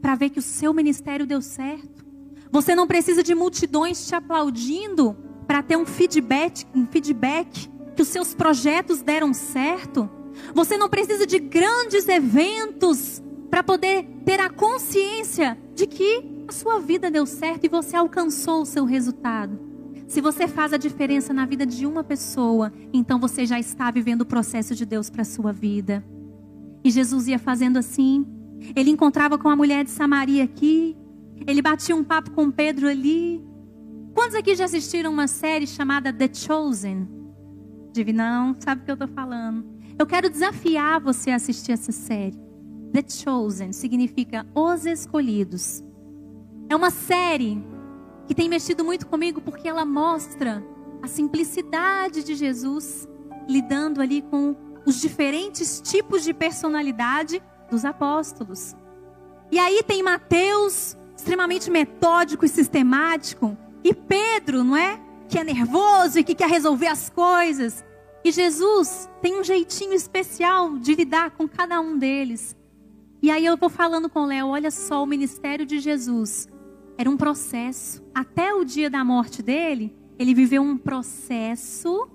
para 0.00 0.14
ver 0.14 0.30
que 0.30 0.38
o 0.38 0.42
seu 0.42 0.72
ministério 0.72 1.26
deu 1.26 1.42
certo. 1.42 2.06
Você 2.52 2.76
não 2.76 2.86
precisa 2.86 3.20
de 3.20 3.34
multidões 3.34 4.06
te 4.06 4.14
aplaudindo 4.14 5.16
para 5.48 5.64
ter 5.64 5.76
um 5.76 5.84
feedback, 5.84 6.64
um 6.72 6.86
feedback 6.86 7.68
que 7.96 8.02
os 8.02 8.08
seus 8.08 8.34
projetos 8.34 9.02
deram 9.02 9.34
certo. 9.34 10.08
Você 10.54 10.76
não 10.76 10.88
precisa 10.88 11.26
de 11.26 11.40
grandes 11.40 12.06
eventos 12.06 13.20
para 13.54 13.62
poder 13.62 14.02
ter 14.24 14.40
a 14.40 14.50
consciência 14.50 15.56
de 15.76 15.86
que 15.86 16.44
a 16.48 16.50
sua 16.50 16.80
vida 16.80 17.08
deu 17.08 17.24
certo 17.24 17.62
e 17.62 17.68
você 17.68 17.94
alcançou 17.94 18.62
o 18.62 18.66
seu 18.66 18.84
resultado. 18.84 19.56
Se 20.08 20.20
você 20.20 20.48
faz 20.48 20.72
a 20.72 20.76
diferença 20.76 21.32
na 21.32 21.46
vida 21.46 21.64
de 21.64 21.86
uma 21.86 22.02
pessoa, 22.02 22.72
então 22.92 23.20
você 23.20 23.46
já 23.46 23.56
está 23.60 23.92
vivendo 23.92 24.22
o 24.22 24.26
processo 24.26 24.74
de 24.74 24.84
Deus 24.84 25.08
para 25.08 25.22
a 25.22 25.24
sua 25.24 25.52
vida. 25.52 26.04
E 26.82 26.90
Jesus 26.90 27.28
ia 27.28 27.38
fazendo 27.38 27.76
assim. 27.76 28.26
Ele 28.74 28.90
encontrava 28.90 29.38
com 29.38 29.48
a 29.48 29.54
mulher 29.54 29.84
de 29.84 29.90
Samaria 29.90 30.42
aqui. 30.42 30.96
Ele 31.46 31.62
batia 31.62 31.94
um 31.94 32.02
papo 32.02 32.32
com 32.32 32.50
Pedro 32.50 32.88
ali. 32.88 33.40
Quantos 34.14 34.34
aqui 34.34 34.56
já 34.56 34.64
assistiram 34.64 35.12
uma 35.12 35.28
série 35.28 35.68
chamada 35.68 36.12
The 36.12 36.28
Chosen? 36.34 37.06
Divinão, 37.92 38.56
sabe 38.58 38.82
o 38.82 38.84
que 38.84 38.90
eu 38.90 38.94
estou 38.94 39.08
falando? 39.10 39.64
Eu 39.96 40.06
quero 40.06 40.28
desafiar 40.28 41.00
você 41.00 41.30
a 41.30 41.36
assistir 41.36 41.70
essa 41.70 41.92
série. 41.92 42.42
The 42.94 43.02
Chosen 43.08 43.72
significa 43.72 44.46
os 44.54 44.86
escolhidos. 44.86 45.82
É 46.68 46.76
uma 46.76 46.92
série 46.92 47.60
que 48.28 48.34
tem 48.36 48.48
mexido 48.48 48.84
muito 48.84 49.08
comigo 49.08 49.40
porque 49.40 49.66
ela 49.66 49.84
mostra 49.84 50.64
a 51.02 51.08
simplicidade 51.08 52.22
de 52.22 52.36
Jesus 52.36 53.08
lidando 53.48 54.00
ali 54.00 54.22
com 54.22 54.54
os 54.86 55.00
diferentes 55.00 55.80
tipos 55.80 56.22
de 56.22 56.32
personalidade 56.32 57.42
dos 57.68 57.84
apóstolos. 57.84 58.76
E 59.50 59.58
aí 59.58 59.82
tem 59.82 60.00
Mateus, 60.00 60.96
extremamente 61.16 61.72
metódico 61.72 62.44
e 62.44 62.48
sistemático, 62.48 63.58
e 63.82 63.92
Pedro, 63.92 64.62
não 64.62 64.76
é? 64.76 65.00
Que 65.28 65.40
é 65.40 65.42
nervoso 65.42 66.20
e 66.20 66.22
que 66.22 66.36
quer 66.36 66.48
resolver 66.48 66.86
as 66.86 67.10
coisas. 67.10 67.84
E 68.24 68.30
Jesus 68.30 69.10
tem 69.20 69.40
um 69.40 69.42
jeitinho 69.42 69.94
especial 69.94 70.78
de 70.78 70.94
lidar 70.94 71.32
com 71.32 71.48
cada 71.48 71.80
um 71.80 71.98
deles. 71.98 72.54
E 73.24 73.30
aí 73.30 73.46
eu 73.46 73.56
vou 73.56 73.70
falando 73.70 74.10
com 74.10 74.24
o 74.24 74.26
Léo, 74.26 74.48
olha 74.48 74.70
só, 74.70 75.02
o 75.02 75.06
ministério 75.06 75.64
de 75.64 75.78
Jesus 75.78 76.46
era 76.98 77.08
um 77.08 77.16
processo. 77.16 78.04
Até 78.14 78.52
o 78.52 78.66
dia 78.66 78.90
da 78.90 79.02
morte 79.02 79.42
dele, 79.42 79.96
ele 80.18 80.34
viveu 80.34 80.60
um 80.60 80.76
processo 80.76 82.06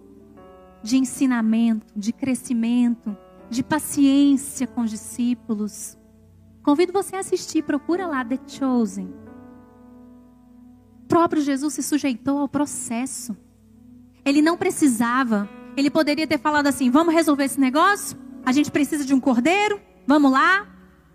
de 0.83 0.97
ensinamento, 0.97 1.87
de 1.95 2.13
crescimento, 2.13 3.17
de 3.49 3.63
paciência 3.63 4.67
com 4.67 4.81
os 4.81 4.91
discípulos. 4.91 5.97
Convido 6.61 6.93
você 6.93 7.15
a 7.15 7.21
assistir, 7.21 7.63
procura 7.63 8.05
lá 8.05 8.23
The 8.23 8.39
Chosen. 8.45 9.11
O 11.05 11.07
próprio 11.07 11.41
Jesus 11.41 11.73
se 11.73 11.81
sujeitou 11.81 12.37
ao 12.37 12.47
processo. 12.47 13.35
Ele 14.23 14.43
não 14.43 14.55
precisava, 14.55 15.49
ele 15.75 15.89
poderia 15.89 16.27
ter 16.27 16.37
falado 16.37 16.67
assim: 16.67 16.91
vamos 16.91 17.15
resolver 17.15 17.45
esse 17.45 17.59
negócio? 17.59 18.15
A 18.45 18.51
gente 18.51 18.69
precisa 18.69 19.03
de 19.03 19.15
um 19.15 19.19
cordeiro, 19.19 19.81
vamos 20.05 20.31
lá, 20.31 20.67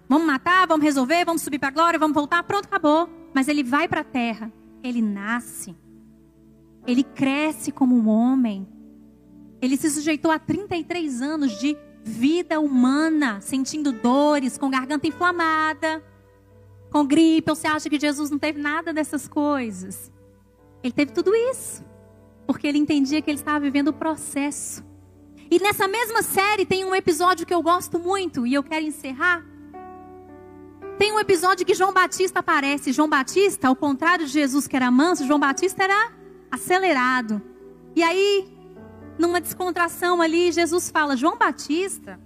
vamos 0.09 0.27
matar, 0.27 0.67
vamos 0.67 0.85
resolver, 0.85 1.25
vamos 1.25 1.43
subir 1.43 1.59
para 1.59 1.69
a 1.69 1.73
glória, 1.73 1.99
vamos 1.99 2.15
voltar, 2.15 2.43
pronto, 2.43 2.67
acabou. 2.67 3.09
Mas 3.35 3.49
ele 3.49 3.63
vai 3.63 3.89
para 3.89 4.03
a 4.03 4.05
terra, 4.05 4.53
ele 4.83 5.03
nasce, 5.03 5.75
ele 6.87 7.03
cresce 7.03 7.73
como 7.73 7.97
um 7.97 8.09
homem, 8.09 8.69
ele 9.61 9.77
se 9.77 9.91
sujeitou 9.91 10.31
a 10.31 10.39
33 10.39 11.23
anos 11.23 11.59
de 11.59 11.77
vida 12.05 12.61
humana, 12.61 13.41
sentindo 13.41 13.91
dores, 13.91 14.59
com 14.59 14.69
garganta 14.69 15.07
inflamada, 15.07 16.05
com 16.91 17.07
gripe. 17.07 17.49
Você 17.49 17.67
acha 17.67 17.89
que 17.89 17.99
Jesus 17.99 18.31
não 18.31 18.39
teve 18.39 18.61
nada 18.61 18.93
dessas 18.93 19.27
coisas? 19.27 20.13
Ele 20.83 20.93
teve 20.93 21.13
tudo 21.13 21.35
isso, 21.35 21.83
porque 22.47 22.67
ele 22.67 22.79
entendia 22.79 23.23
que 23.23 23.31
ele 23.31 23.39
estava 23.39 23.59
vivendo 23.59 23.89
o 23.89 23.93
processo. 23.93 24.85
E 25.51 25.59
nessa 25.59 25.89
mesma 25.89 26.23
série 26.23 26.67
tem 26.67 26.85
um 26.85 26.95
episódio 26.95 27.47
que 27.47 27.55
eu 27.55 27.63
gosto 27.63 27.99
muito 27.99 28.47
e 28.47 28.53
eu 28.53 28.63
quero 28.63 28.85
encerrar. 28.85 29.54
Tem 30.99 31.13
um 31.13 31.19
episódio 31.19 31.67
que 31.67 31.75
João 31.75 31.93
Batista 31.93 32.41
aparece. 32.41 32.93
João 32.93 33.09
Batista, 33.09 33.69
ao 33.69 33.77
contrário 33.77 34.27
de 34.27 34.33
Jesus 34.33 34.67
que 34.67 34.77
era 34.77 34.91
manso, 34.91 35.27
João 35.27 35.41
Batista 35.41 35.85
era 35.85 36.13
acelerado. 36.51 37.43
E 37.97 38.03
aí 38.03 38.55
numa 39.19 39.41
descontração 39.41 40.21
ali, 40.21 40.53
Jesus 40.53 40.91
fala: 40.91 41.17
João 41.17 41.37
Batista, 41.37 42.21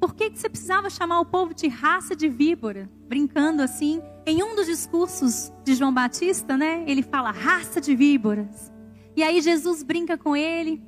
por 0.00 0.14
que, 0.14 0.30
que 0.30 0.38
você 0.38 0.48
precisava 0.48 0.90
chamar 0.90 1.20
o 1.20 1.24
povo 1.24 1.54
de 1.54 1.68
raça 1.68 2.14
de 2.14 2.28
víbora? 2.28 2.90
Brincando 3.08 3.62
assim. 3.62 4.00
Em 4.24 4.42
um 4.42 4.54
dos 4.54 4.66
discursos 4.66 5.52
de 5.64 5.74
João 5.74 5.92
Batista, 5.92 6.56
né? 6.56 6.84
Ele 6.86 7.02
fala 7.02 7.32
raça 7.32 7.80
de 7.80 7.94
víboras. 7.94 8.72
E 9.16 9.22
aí 9.22 9.40
Jesus 9.40 9.82
brinca 9.82 10.16
com 10.16 10.36
ele. 10.36 10.82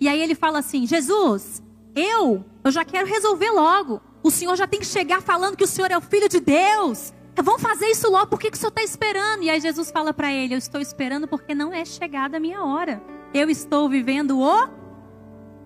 E 0.00 0.08
aí 0.08 0.20
ele 0.20 0.34
fala 0.34 0.60
assim: 0.60 0.86
Jesus, 0.86 1.62
eu, 1.94 2.44
eu 2.64 2.70
já 2.70 2.84
quero 2.84 3.06
resolver 3.06 3.50
logo. 3.50 4.00
O 4.22 4.30
senhor 4.30 4.56
já 4.56 4.66
tem 4.66 4.80
que 4.80 4.86
chegar 4.86 5.20
falando 5.20 5.56
que 5.56 5.64
o 5.64 5.68
senhor 5.68 5.90
é 5.90 5.98
o 5.98 6.00
filho 6.00 6.28
de 6.28 6.40
Deus. 6.40 7.12
Vamos 7.42 7.62
fazer 7.62 7.86
isso 7.86 8.10
logo, 8.10 8.26
por 8.28 8.38
que, 8.38 8.50
que 8.50 8.56
o 8.56 8.60
senhor 8.60 8.70
está 8.70 8.82
esperando? 8.82 9.42
E 9.42 9.50
aí 9.50 9.60
Jesus 9.60 9.90
fala 9.90 10.12
para 10.12 10.32
ele: 10.32 10.54
Eu 10.54 10.58
estou 10.58 10.80
esperando 10.80 11.26
porque 11.26 11.54
não 11.54 11.72
é 11.72 11.84
chegada 11.84 12.36
a 12.36 12.40
minha 12.40 12.62
hora. 12.62 13.02
Eu 13.32 13.48
estou 13.48 13.88
vivendo 13.88 14.38
o 14.38 14.68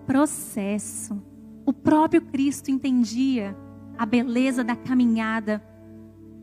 processo. 0.05 1.21
O 1.65 1.73
próprio 1.73 2.21
Cristo 2.21 2.71
entendia 2.71 3.55
a 3.97 4.05
beleza 4.05 4.63
da 4.63 4.75
caminhada 4.75 5.61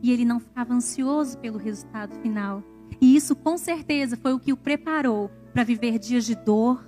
e 0.01 0.11
ele 0.11 0.23
não 0.23 0.39
ficava 0.39 0.73
ansioso 0.73 1.37
pelo 1.39 1.57
resultado 1.57 2.15
final. 2.21 2.63
E 3.01 3.15
isso 3.15 3.35
com 3.35 3.57
certeza 3.57 4.15
foi 4.15 4.33
o 4.33 4.39
que 4.39 4.53
o 4.53 4.57
preparou 4.57 5.31
para 5.51 5.63
viver 5.63 5.97
dias 5.97 6.25
de 6.25 6.35
dor, 6.35 6.87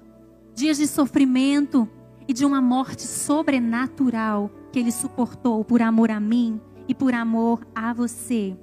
dias 0.54 0.78
de 0.78 0.86
sofrimento 0.88 1.90
e 2.28 2.34
de 2.34 2.46
uma 2.46 2.62
morte 2.62 3.04
sobrenatural 3.04 4.52
que 4.72 4.80
ele 4.80 4.92
suportou 4.92 5.64
por 5.64 5.82
amor 5.82 6.12
a 6.12 6.20
mim 6.20 6.60
e 6.88 6.94
por 6.94 7.14
amor 7.14 7.66
a 7.74 7.94
você. 7.94 8.56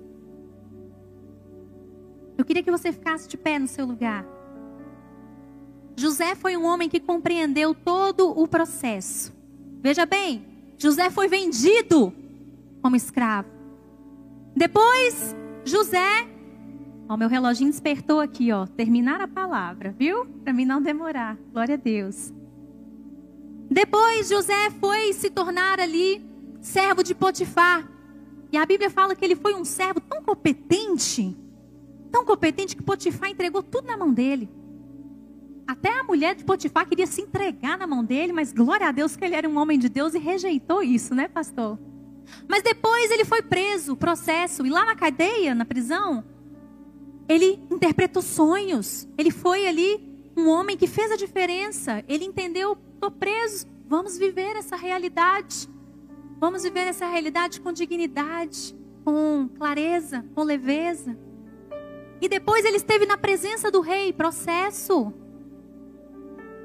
Eu 2.37 2.45
queria 2.45 2.63
que 2.63 2.71
você 2.71 2.93
ficasse 2.93 3.29
de 3.29 3.37
pé 3.37 3.59
no 3.59 3.67
seu 3.67 3.87
lugar. 3.87 4.27
José 5.97 6.35
foi 6.35 6.57
um 6.57 6.65
homem 6.65 6.89
que 6.89 6.99
compreendeu 6.99 7.75
todo 7.75 8.31
o 8.31 8.49
processo. 8.49 9.33
Veja 9.81 10.05
bem, 10.05 10.45
José 10.77 11.11
foi 11.11 11.29
vendido 11.29 12.13
como 12.83 12.97
escravo. 12.97 13.49
Depois, 14.57 15.35
José. 15.65 16.29
Ó, 17.09 17.17
meu 17.17 17.29
reloginho 17.29 17.71
despertou 17.71 18.21
aqui, 18.21 18.51
ó. 18.51 18.67
Terminar 18.67 19.21
a 19.21 19.29
palavra, 19.29 19.95
viu? 19.97 20.27
Para 20.43 20.53
mim 20.53 20.65
não 20.65 20.83
demorar. 20.83 21.37
Glória 21.53 21.75
a 21.75 21.79
Deus. 21.79 22.33
Depois, 23.75 24.29
José 24.29 24.71
foi 24.79 25.13
se 25.13 25.29
tornar 25.29 25.81
ali 25.81 26.25
servo 26.61 27.03
de 27.03 27.13
Potifar. 27.13 27.85
E 28.53 28.57
a 28.57 28.65
Bíblia 28.65 28.89
fala 28.89 29.17
que 29.17 29.25
ele 29.25 29.35
foi 29.35 29.53
um 29.53 29.65
servo 29.65 30.01
tão 30.01 30.23
competente, 30.23 31.37
tão 32.13 32.25
competente 32.25 32.77
que 32.77 32.83
Potifar 32.85 33.31
entregou 33.31 33.65
tudo 33.65 33.89
na 33.89 33.97
mão 33.97 34.15
dele. 34.15 34.49
Até 35.67 35.99
a 35.99 36.05
mulher 36.05 36.37
de 36.37 36.45
Potifar 36.45 36.89
queria 36.89 37.09
se 37.09 37.21
entregar 37.21 37.77
na 37.77 37.85
mão 37.85 38.05
dele, 38.05 38.33
mas 38.33 38.53
glória 38.53 38.87
a 38.87 38.93
Deus 38.93 39.17
que 39.17 39.25
ele 39.25 39.35
era 39.35 39.49
um 39.49 39.59
homem 39.59 39.77
de 39.77 39.89
Deus 39.89 40.15
e 40.15 40.21
rejeitou 40.21 40.81
isso, 40.81 41.13
né, 41.13 41.27
pastor? 41.27 41.77
Mas 42.47 42.63
depois 42.63 43.11
ele 43.11 43.25
foi 43.25 43.43
preso, 43.43 43.97
processo, 43.97 44.65
e 44.65 44.71
lá 44.71 44.85
na 44.85 44.95
cadeia, 44.95 45.53
na 45.53 45.65
prisão, 45.65 46.23
ele 47.29 47.59
interpretou 47.69 48.23
sonhos. 48.23 49.09
Ele 49.19 49.33
foi 49.33 49.67
ali 49.67 50.15
um 50.37 50.49
homem 50.49 50.77
que 50.77 50.87
fez 50.87 51.11
a 51.11 51.17
diferença. 51.17 52.05
Ele 52.07 52.25
entendeu, 52.25 52.79
estou 53.05 53.11
preso, 53.11 53.67
vamos 53.87 54.17
viver 54.17 54.57
essa 54.57 54.77
realidade. 54.77 55.69
Vamos 56.39 56.63
viver 56.63 56.87
essa 56.87 57.07
realidade 57.07 57.61
com 57.61 57.73
dignidade, 57.73 58.75
com 59.05 59.49
clareza, 59.57 60.25
com 60.35 60.43
leveza. 60.43 61.17
E 62.21 62.29
depois 62.29 62.65
ele 62.65 62.77
esteve 62.77 63.07
na 63.07 63.19
presença 63.19 63.71
do 63.71 63.81
rei, 63.81 64.13
processo. 64.13 65.13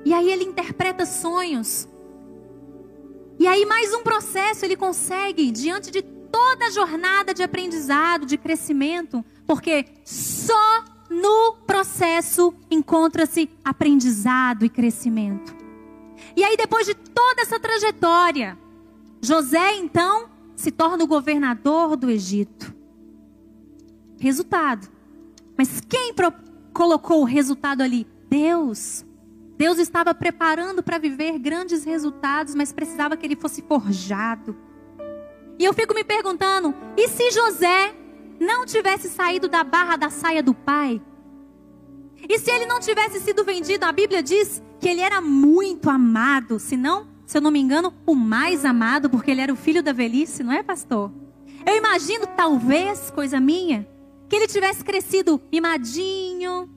E 0.06 0.14
aí 0.14 0.32
ele 0.32 0.46
interpreta 0.46 1.06
sonhos. 1.06 1.88
E 3.38 3.46
aí 3.48 3.66
mais 3.66 3.94
um 3.94 4.04
processo 4.04 4.66
ele 4.66 4.76
consegue 4.76 5.52
diante 5.52 5.92
de 5.92 6.02
toda 6.02 6.68
a 6.68 6.72
jornada 6.72 7.34
de 7.34 7.44
aprendizado, 7.44 8.26
de 8.26 8.38
crescimento, 8.38 9.24
porque 9.46 9.86
só 10.06 10.84
no 11.10 11.54
processo 11.66 12.54
encontra-se 12.70 13.50
aprendizado 13.64 14.64
e 14.64 14.70
crescimento. 14.70 15.59
E 16.36 16.44
aí 16.44 16.56
depois 16.56 16.86
de 16.86 16.94
toda 16.94 17.42
essa 17.42 17.60
trajetória, 17.60 18.58
José 19.22 19.76
então 19.76 20.30
se 20.56 20.72
torna 20.72 21.04
o 21.04 21.08
governador 21.08 21.96
do 21.96 22.10
Egito. 22.10 22.74
Resultado. 24.20 24.88
Mas 25.58 25.82
quem 25.82 26.14
colocou 26.74 27.22
o 27.22 27.26
resultado 27.26 27.82
ali? 27.82 28.08
Deus. 28.30 29.06
Deus 29.58 29.78
estava 29.78 30.14
preparando 30.14 30.82
para 30.82 30.98
viver 30.98 31.38
grandes 31.38 31.84
resultados, 31.84 32.56
mas 32.56 32.72
precisava 32.72 33.18
que 33.18 33.26
ele 33.26 33.36
fosse 33.36 33.62
forjado. 33.62 34.56
E 35.58 35.66
eu 35.66 35.74
fico 35.74 35.94
me 35.94 36.04
perguntando: 36.04 36.74
e 36.96 37.10
se 37.10 37.32
José 37.32 37.94
não 38.40 38.66
tivesse 38.66 39.10
saído 39.10 39.50
da 39.50 39.64
barra 39.64 39.98
da 39.98 40.10
saia 40.10 40.42
do 40.42 40.54
pai, 40.54 41.02
e 42.28 42.40
se 42.40 42.52
ele 42.52 42.66
não 42.66 42.80
tivesse 42.80 43.20
sido 43.20 43.44
vendido, 43.44 43.86
a 43.86 43.92
Bíblia 43.92 44.22
diz 44.22 44.62
que 44.80 44.90
ele 44.90 45.02
era 45.02 45.22
muito 45.22 45.90
amado, 45.90 46.60
se 46.60 46.76
não, 46.76 47.08
se 47.26 47.38
eu 47.38 47.42
não 47.42 47.52
me 47.52 47.60
engano, 47.60 47.94
o 48.06 48.16
mais 48.16 48.66
amado, 48.66 49.10
porque 49.10 49.32
ele 49.32 49.42
era 49.42 49.54
o 49.54 49.56
filho 49.56 49.84
da 49.84 49.94
velhice, 49.94 50.44
não 50.44 50.52
é, 50.52 50.64
pastor? 50.64 51.12
Eu 51.66 51.76
imagino, 51.76 52.26
talvez, 52.28 53.12
coisa 53.12 53.40
minha, 53.40 53.88
que 54.28 54.36
ele 54.36 54.48
tivesse 54.48 54.84
crescido 54.84 55.42
mimadinho, 55.52 56.70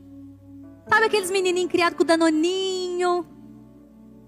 sabe 0.89 1.07
aqueles 1.07 1.31
menininhos 1.31 1.71
criados 1.71 1.97
com 1.97 2.05
danoninho, 2.05 3.27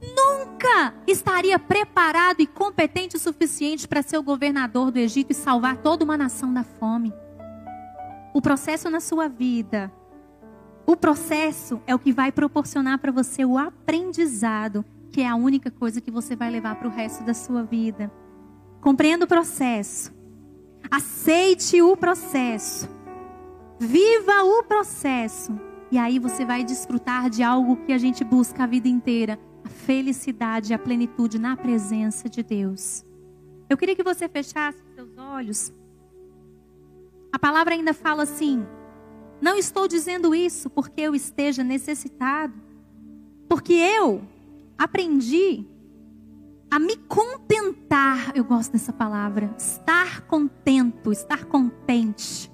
nunca 0.01 0.95
estaria 1.07 1.59
preparado 1.59 2.41
e 2.41 2.47
competente 2.47 3.17
o 3.17 3.21
suficiente 3.21 3.89
para 3.89 4.03
ser 4.03 4.19
o 4.19 4.23
governador 4.23 4.91
do 4.91 4.99
Egito 4.99 5.31
e 5.31 5.35
salvar 5.35 5.79
toda 5.79 6.05
uma 6.05 6.17
nação 6.17 6.53
da 6.53 6.63
fome. 6.63 7.13
O 8.33 8.43
processo 8.43 8.91
na 8.91 9.01
sua 9.01 9.29
vida, 9.29 9.93
o 10.87 10.97
processo 10.97 11.81
é 11.87 11.95
o 11.95 11.99
que 11.99 12.13
vai 12.13 12.31
proporcionar 12.31 12.99
para 12.99 13.11
você 13.11 13.45
o 13.45 13.57
aprendizado, 13.57 14.85
que 15.11 15.23
é 15.23 15.29
a 15.29 15.37
única 15.37 15.71
coisa 15.71 16.01
que 16.01 16.11
você 16.11 16.37
vai 16.37 16.51
levar 16.51 16.75
para 16.77 16.89
o 16.89 16.91
resto 16.91 17.25
da 17.25 17.33
sua 17.33 17.63
vida. 17.63 18.13
Compreenda 18.81 19.25
o 19.25 19.29
processo. 19.29 20.13
Aceite 20.91 21.81
o 21.81 21.97
processo. 21.97 22.89
Viva 23.79 24.43
o 24.45 24.63
processo. 24.63 25.59
E 25.91 25.97
aí 25.97 26.19
você 26.19 26.45
vai 26.45 26.65
desfrutar 26.65 27.31
de 27.31 27.43
algo 27.43 27.77
que 27.77 27.93
a 27.93 27.99
gente 27.99 28.23
busca 28.23 28.65
a 28.65 28.67
vida 28.67 28.89
inteira 28.89 29.39
a 29.65 29.69
felicidade 29.69 30.75
a 30.75 30.79
plenitude 30.79 31.39
na 31.39 31.57
presença 31.57 32.29
de 32.29 32.43
Deus. 32.43 33.05
Eu 33.69 33.79
queria 33.79 33.97
que 33.97 34.03
você 34.03 34.29
fechasse 34.29 34.79
seus 34.95 35.17
olhos. 35.17 35.73
A 37.33 37.39
palavra 37.39 37.75
ainda 37.75 37.95
fala 37.95 38.25
assim: 38.25 38.67
Não 39.41 39.57
estou 39.57 39.87
dizendo 39.87 40.35
isso 40.35 40.71
porque 40.71 41.01
eu 41.01 41.15
esteja 41.15 41.63
necessitado, 41.63 42.55
porque 43.49 43.73
eu 43.73 44.23
aprendi 44.79 45.67
a 46.71 46.79
me 46.79 46.97
contentar. 46.97 48.33
Eu 48.35 48.45
gosto 48.45 48.73
dessa 48.73 48.93
palavra, 48.93 49.55
estar 49.59 50.23
contento, 50.23 51.13
estar 51.13 51.45
contente. 51.45 52.51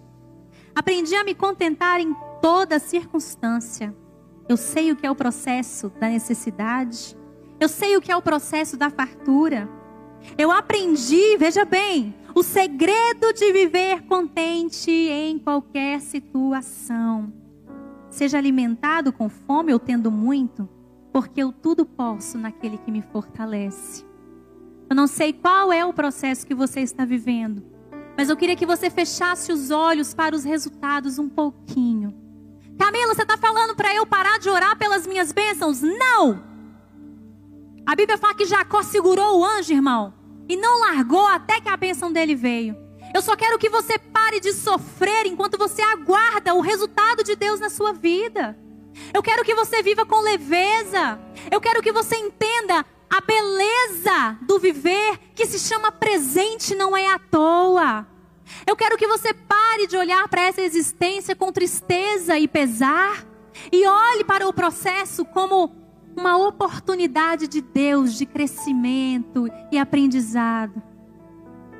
Aprendi 0.75 1.15
a 1.15 1.25
me 1.25 1.35
contentar 1.35 2.01
em 2.01 2.15
toda 2.41 2.79
circunstância. 2.79 3.95
Eu 4.49 4.57
sei 4.57 4.91
o 4.91 4.97
que 4.97 5.07
é 5.07 5.11
o 5.11 5.15
processo 5.15 5.91
da 6.01 6.09
necessidade. 6.09 7.17
Eu 7.59 7.69
sei 7.69 7.97
o 7.97 8.01
que 8.01 8.11
é 8.11 8.17
o 8.17 8.23
processo 8.23 8.77
da 8.77 8.91
fartura. 8.91 9.69
Eu 10.37 10.51
aprendi, 10.51 11.37
veja 11.37 11.65
bem, 11.65 12.15
o 12.35 12.43
segredo 12.43 13.33
de 13.33 13.53
viver 13.53 14.03
contente 14.03 14.91
em 14.91 15.39
qualquer 15.39 16.01
situação. 16.01 17.33
Seja 18.09 18.39
alimentado 18.39 19.13
com 19.13 19.29
fome 19.29 19.73
ou 19.73 19.79
tendo 19.79 20.11
muito, 20.11 20.69
porque 21.13 21.43
eu 21.43 21.53
tudo 21.53 21.85
posso 21.85 22.39
naquele 22.39 22.79
que 22.79 22.91
me 22.91 23.03
fortalece. 23.03 24.05
Eu 24.89 24.97
não 24.97 25.07
sei 25.07 25.33
qual 25.33 25.73
é 25.73 25.85
o 25.85 25.93
processo 25.93 26.47
que 26.47 26.55
você 26.55 26.81
está 26.81 27.05
vivendo, 27.05 27.63
mas 28.17 28.29
eu 28.29 28.37
queria 28.37 28.57
que 28.57 28.67
você 28.67 28.91
fechasse 28.91 29.53
os 29.53 29.71
olhos 29.71 30.13
para 30.13 30.35
os 30.35 30.45
resultados 30.45 31.19
um 31.19 31.29
pouquinho. 31.29 32.15
Camila, 32.79 33.15
você 33.15 33.23
está 33.23 33.37
falando 33.37 33.77
para 33.77 33.95
eu 33.95 34.07
parar 34.07 34.39
de 34.39 34.49
orar 34.49 34.77
pelas 34.77 35.07
minhas 35.07 35.33
bênçãos? 35.33 35.81
Não! 35.83 36.50
A 37.91 37.97
Bíblia 37.97 38.17
fala 38.17 38.35
que 38.35 38.45
Jacó 38.45 38.85
segurou 38.85 39.41
o 39.41 39.45
anjo, 39.45 39.73
irmão, 39.73 40.15
e 40.49 40.57
não 40.57 40.79
largou 40.79 41.27
até 41.27 41.61
que 41.61 41.69
a 41.69 41.77
bênção 41.77 42.13
dele 42.13 42.37
veio. 42.37 42.77
Eu 43.13 43.21
só 43.21 43.35
quero 43.35 43.59
que 43.59 43.69
você 43.69 43.99
pare 43.99 44.39
de 44.39 44.53
sofrer 44.53 45.27
enquanto 45.27 45.59
você 45.59 45.83
aguarda 45.83 46.55
o 46.55 46.61
resultado 46.61 47.25
de 47.25 47.35
Deus 47.35 47.59
na 47.59 47.69
sua 47.69 47.93
vida. 47.93 48.57
Eu 49.13 49.21
quero 49.25 49.43
que 49.43 49.57
você 49.57 49.83
viva 49.83 50.07
com 50.07 50.21
leveza. 50.21 51.19
Eu 51.51 51.61
quero 51.61 51.83
que 51.83 51.91
você 51.91 52.15
entenda 52.15 52.87
a 53.11 53.21
beleza 53.21 54.39
do 54.43 54.61
viver 54.61 55.19
que 55.35 55.45
se 55.45 55.59
chama 55.59 55.91
presente 55.91 56.77
não 56.77 56.97
é 56.97 57.13
à 57.13 57.19
toa. 57.19 58.07
Eu 58.69 58.77
quero 58.77 58.97
que 58.97 59.09
você 59.09 59.35
pare 59.35 59.89
de 59.89 59.97
olhar 59.97 60.29
para 60.29 60.43
essa 60.43 60.63
existência 60.63 61.35
com 61.35 61.51
tristeza 61.51 62.39
e 62.39 62.47
pesar 62.47 63.27
e 63.73 63.85
olhe 63.85 64.23
para 64.23 64.47
o 64.47 64.53
processo 64.53 65.25
como 65.25 65.80
uma 66.17 66.37
oportunidade 66.37 67.49
de 67.49 67.61
Deus 67.61 68.15
de 68.17 68.27
crescimento 68.27 69.49
e 69.71 69.79
aprendizado. 69.79 70.83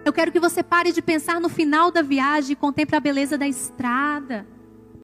Eu 0.05 0.13
quero 0.13 0.33
que 0.33 0.41
você 0.41 0.63
pare 0.63 0.93
de 0.93 1.03
pensar 1.03 1.41
no 1.41 1.49
final 1.49 1.91
da 1.91 2.03
viagem 2.03 2.53
e 2.53 2.57
contemple 2.57 2.97
a 2.97 3.01
beleza 3.01 3.37
da 3.37 3.47
estrada. 3.47 4.47